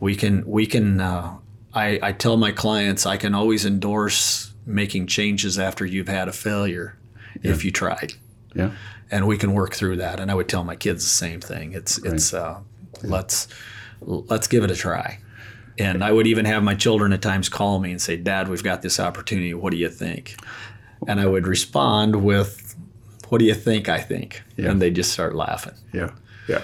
We 0.00 0.14
can, 0.14 0.44
we 0.46 0.66
can. 0.66 1.00
Uh, 1.00 1.36
I, 1.72 1.98
I 2.02 2.12
tell 2.12 2.36
my 2.36 2.52
clients 2.52 3.06
I 3.06 3.16
can 3.16 3.34
always 3.34 3.64
endorse 3.64 4.52
making 4.66 5.06
changes 5.06 5.58
after 5.58 5.86
you've 5.86 6.08
had 6.08 6.28
a 6.28 6.32
failure, 6.32 6.98
if 7.42 7.64
you 7.64 7.70
tried, 7.70 8.14
yeah. 8.54 8.72
and 9.10 9.26
we 9.26 9.38
can 9.38 9.52
work 9.52 9.74
through 9.74 9.96
that. 9.96 10.18
And 10.20 10.30
I 10.30 10.34
would 10.34 10.48
tell 10.48 10.64
my 10.64 10.76
kids 10.76 11.04
the 11.04 11.10
same 11.10 11.40
thing. 11.40 11.72
It's 11.72 11.98
it's 12.04 12.34
uh, 12.34 12.60
let's 13.02 13.48
let's 14.00 14.48
give 14.48 14.64
it 14.64 14.70
a 14.70 14.76
try. 14.76 15.18
And 15.78 16.02
I 16.02 16.10
would 16.12 16.26
even 16.26 16.44
have 16.46 16.62
my 16.62 16.74
children 16.74 17.12
at 17.12 17.20
times 17.22 17.48
call 17.48 17.78
me 17.80 17.90
and 17.90 18.00
say, 18.00 18.16
"Dad, 18.16 18.48
we've 18.48 18.62
got 18.64 18.82
this 18.82 18.98
opportunity. 18.98 19.52
What 19.54 19.70
do 19.72 19.76
you 19.76 19.88
think?" 19.90 20.36
And 21.06 21.20
I 21.20 21.26
would 21.26 21.46
respond 21.46 22.16
with, 22.24 22.74
"What 23.28 23.38
do 23.38 23.44
you 23.44 23.54
think? 23.54 23.88
I 23.88 24.00
think." 24.00 24.42
Yeah. 24.56 24.70
And 24.70 24.80
they 24.80 24.90
just 24.90 25.12
start 25.12 25.34
laughing. 25.34 25.74
Yeah, 25.92 26.10
yeah. 26.48 26.62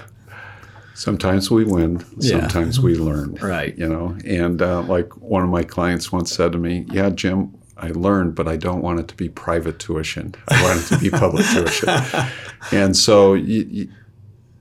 Sometimes 0.95 1.51
we 1.51 1.65
win, 1.65 2.05
Yeah. 2.19 2.41
sometimes 2.41 2.79
we 2.81 2.95
learn. 2.97 3.35
Right. 3.41 3.77
You 3.79 3.89
know, 3.89 4.17
and 4.27 4.61
uh, 4.63 4.83
like 4.83 5.09
one 5.21 5.43
of 5.43 5.49
my 5.49 5.63
clients 5.65 6.13
once 6.13 6.33
said 6.35 6.53
to 6.53 6.59
me, 6.59 6.87
"Yeah, 6.91 7.11
Jim, 7.11 7.53
I 7.77 7.89
learned, 7.89 8.35
but 8.35 8.47
I 8.47 8.57
don't 8.57 8.83
want 8.83 9.01
it 9.01 9.09
to 9.09 9.15
be 9.17 9.29
private 9.29 9.79
tuition. 9.79 10.35
I 10.49 10.63
want 10.63 10.81
it 10.81 10.87
to 10.95 10.99
be 10.99 11.11
public 11.11 11.45
tuition." 11.47 11.89
And 12.73 12.97
so, 12.97 13.35
you, 13.35 13.67
you, 13.69 13.89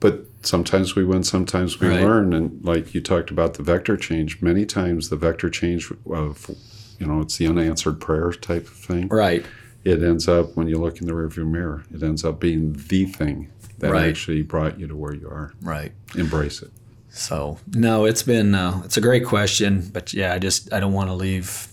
but 0.00 0.26
sometimes 0.42 0.94
we 0.94 1.04
win, 1.04 1.22
sometimes 1.24 1.80
we 1.80 1.88
Right. 1.88 2.00
learn. 2.02 2.32
And 2.32 2.58
like 2.64 2.94
you 2.94 3.00
talked 3.00 3.30
about 3.30 3.54
the 3.54 3.62
vector 3.62 3.96
change, 3.96 4.40
many 4.42 4.64
times 4.66 5.08
the 5.08 5.16
vector 5.16 5.48
change 5.50 5.90
of, 6.10 6.50
you 6.98 7.06
know, 7.06 7.20
it's 7.20 7.36
the 7.38 7.46
unanswered 7.46 8.00
prayer 8.00 8.32
type 8.32 8.66
of 8.66 8.72
thing. 8.74 9.08
Right. 9.08 9.44
It 9.84 10.02
ends 10.02 10.28
up 10.28 10.56
when 10.56 10.68
you 10.68 10.78
look 10.78 11.00
in 11.00 11.06
the 11.06 11.12
rearview 11.12 11.46
mirror, 11.46 11.82
it 11.92 12.02
ends 12.02 12.24
up 12.24 12.38
being 12.40 12.76
the 12.88 13.04
thing 13.06 13.48
that 13.78 13.90
Right. 13.90 14.08
actually 14.08 14.42
brought 14.42 14.78
you 14.78 14.86
to 14.86 14.94
where 14.96 15.14
you 15.14 15.28
are. 15.28 15.52
Right. 15.60 15.92
Embrace 16.16 16.62
it. 16.62 16.70
So 17.10 17.58
no, 17.74 18.04
it's 18.04 18.22
been 18.22 18.54
uh, 18.54 18.80
it's 18.84 18.96
a 18.96 19.00
great 19.00 19.24
question, 19.26 19.90
but 19.92 20.14
yeah, 20.14 20.32
I 20.34 20.38
just 20.38 20.72
I 20.72 20.80
don't 20.80 20.92
want 20.94 21.10
to 21.10 21.14
leave 21.14 21.68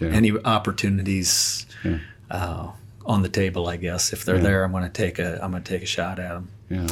Yeah. 0.00 0.08
any 0.08 0.32
opportunities 0.44 1.66
Yeah. 1.82 1.98
uh, 2.30 2.68
on 3.06 3.22
the 3.22 3.28
table. 3.28 3.66
I 3.66 3.76
guess 3.76 4.12
if 4.12 4.24
they're 4.24 4.36
Yeah. 4.36 4.42
there, 4.42 4.64
I'm 4.64 4.70
going 4.72 4.84
to 4.84 4.88
take 4.90 5.18
a 5.18 5.40
I'm 5.42 5.50
going 5.50 5.62
to 5.62 5.68
take 5.72 5.82
a 5.82 5.86
shot 5.86 6.18
at 6.18 6.28
them. 6.34 6.48
yeah. 6.70 6.86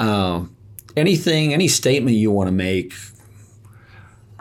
Um, 0.00 0.56
anything, 0.96 1.52
any 1.52 1.68
statement 1.68 2.16
you 2.16 2.30
want 2.30 2.48
to 2.48 2.52
make? 2.52 2.94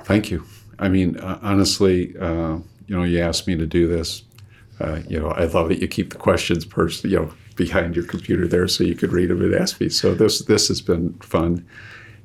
Thank 0.03 0.31
you. 0.31 0.45
I 0.79 0.87
mean, 0.87 1.17
uh, 1.17 1.37
honestly, 1.41 2.17
uh, 2.17 2.59
you 2.87 2.95
know, 2.95 3.03
you 3.03 3.19
asked 3.19 3.45
me 3.45 3.55
to 3.57 3.67
do 3.67 3.87
this. 3.87 4.23
Uh, 4.79 5.01
you 5.07 5.19
know, 5.19 5.27
I 5.27 5.43
love 5.43 5.67
that 5.67 5.79
you 5.79 5.87
keep 5.87 6.11
the 6.11 6.17
questions 6.17 6.65
pers- 6.65 7.03
you 7.03 7.17
know, 7.17 7.33
behind 7.57 7.95
your 7.95 8.05
computer 8.05 8.47
there 8.47 8.67
so 8.67 8.85
you 8.85 8.95
could 8.95 9.11
read 9.11 9.29
them 9.29 9.41
and 9.41 9.53
ask 9.53 9.81
me. 9.81 9.89
So 9.89 10.15
this 10.15 10.39
this 10.45 10.69
has 10.69 10.79
been 10.79 11.13
fun, 11.15 11.65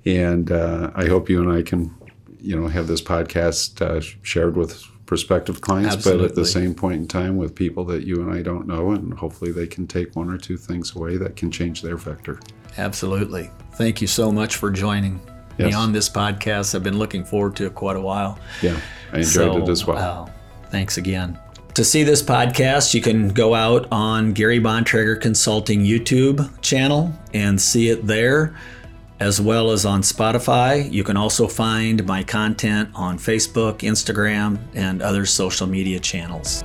and 0.06 0.52
uh, 0.52 0.92
I 0.94 1.06
hope 1.06 1.28
you 1.28 1.42
and 1.42 1.52
I 1.52 1.62
can, 1.62 1.92
you 2.40 2.58
know, 2.58 2.68
have 2.68 2.86
this 2.86 3.02
podcast 3.02 3.82
uh, 3.82 4.00
shared 4.22 4.56
with 4.56 4.84
prospective 5.06 5.60
clients, 5.60 6.04
but 6.04 6.20
at 6.20 6.34
the 6.34 6.44
same 6.44 6.74
point 6.74 7.00
in 7.00 7.06
time 7.06 7.36
with 7.36 7.54
people 7.54 7.84
that 7.86 8.04
you 8.04 8.22
and 8.22 8.32
I 8.32 8.42
don't 8.42 8.66
know, 8.66 8.92
and 8.92 9.12
hopefully 9.14 9.52
they 9.52 9.66
can 9.66 9.86
take 9.86 10.14
one 10.16 10.30
or 10.30 10.38
two 10.38 10.56
things 10.56 10.94
away 10.96 11.16
that 11.18 11.36
can 11.36 11.50
change 11.50 11.82
their 11.82 11.96
vector. 11.96 12.40
Absolutely. 12.78 13.50
Thank 13.74 14.00
you 14.00 14.06
so 14.06 14.32
much 14.32 14.56
for 14.56 14.70
joining 14.70 15.20
me 15.58 15.72
on 15.72 15.92
this 15.92 16.08
podcast. 16.08 16.74
I've 16.74 16.82
been 16.82 16.98
looking 16.98 17.24
forward 17.24 17.56
to 17.56 17.66
it 17.66 17.74
quite 17.74 17.96
a 17.96 18.00
while. 18.00 18.38
Yeah, 18.62 18.78
I 19.12 19.18
enjoyed 19.18 19.62
it 19.62 19.68
as 19.68 19.86
well. 19.86 20.24
uh, 20.24 20.30
thanks 20.70 20.96
again. 20.96 21.38
To 21.74 21.84
see 21.84 22.04
this 22.04 22.22
podcast, 22.22 22.94
you 22.94 23.00
can 23.00 23.28
go 23.28 23.54
out 23.54 23.88
on 23.90 24.32
Gary 24.32 24.60
Bontrager 24.60 25.20
Consulting 25.20 25.80
YouTube 25.80 26.48
channel 26.60 27.12
and 27.32 27.60
see 27.60 27.88
it 27.88 28.06
there, 28.06 28.54
as 29.20 29.40
well 29.40 29.70
as 29.70 29.86
on 29.86 30.02
Spotify. 30.02 30.90
You 30.90 31.04
can 31.04 31.16
also 31.16 31.46
find 31.46 32.04
my 32.06 32.22
content 32.22 32.90
on 32.94 33.18
Facebook, 33.18 33.78
Instagram, 33.78 34.58
and 34.74 35.02
other 35.02 35.26
social 35.26 35.66
media 35.66 36.00
channels. 36.00 36.62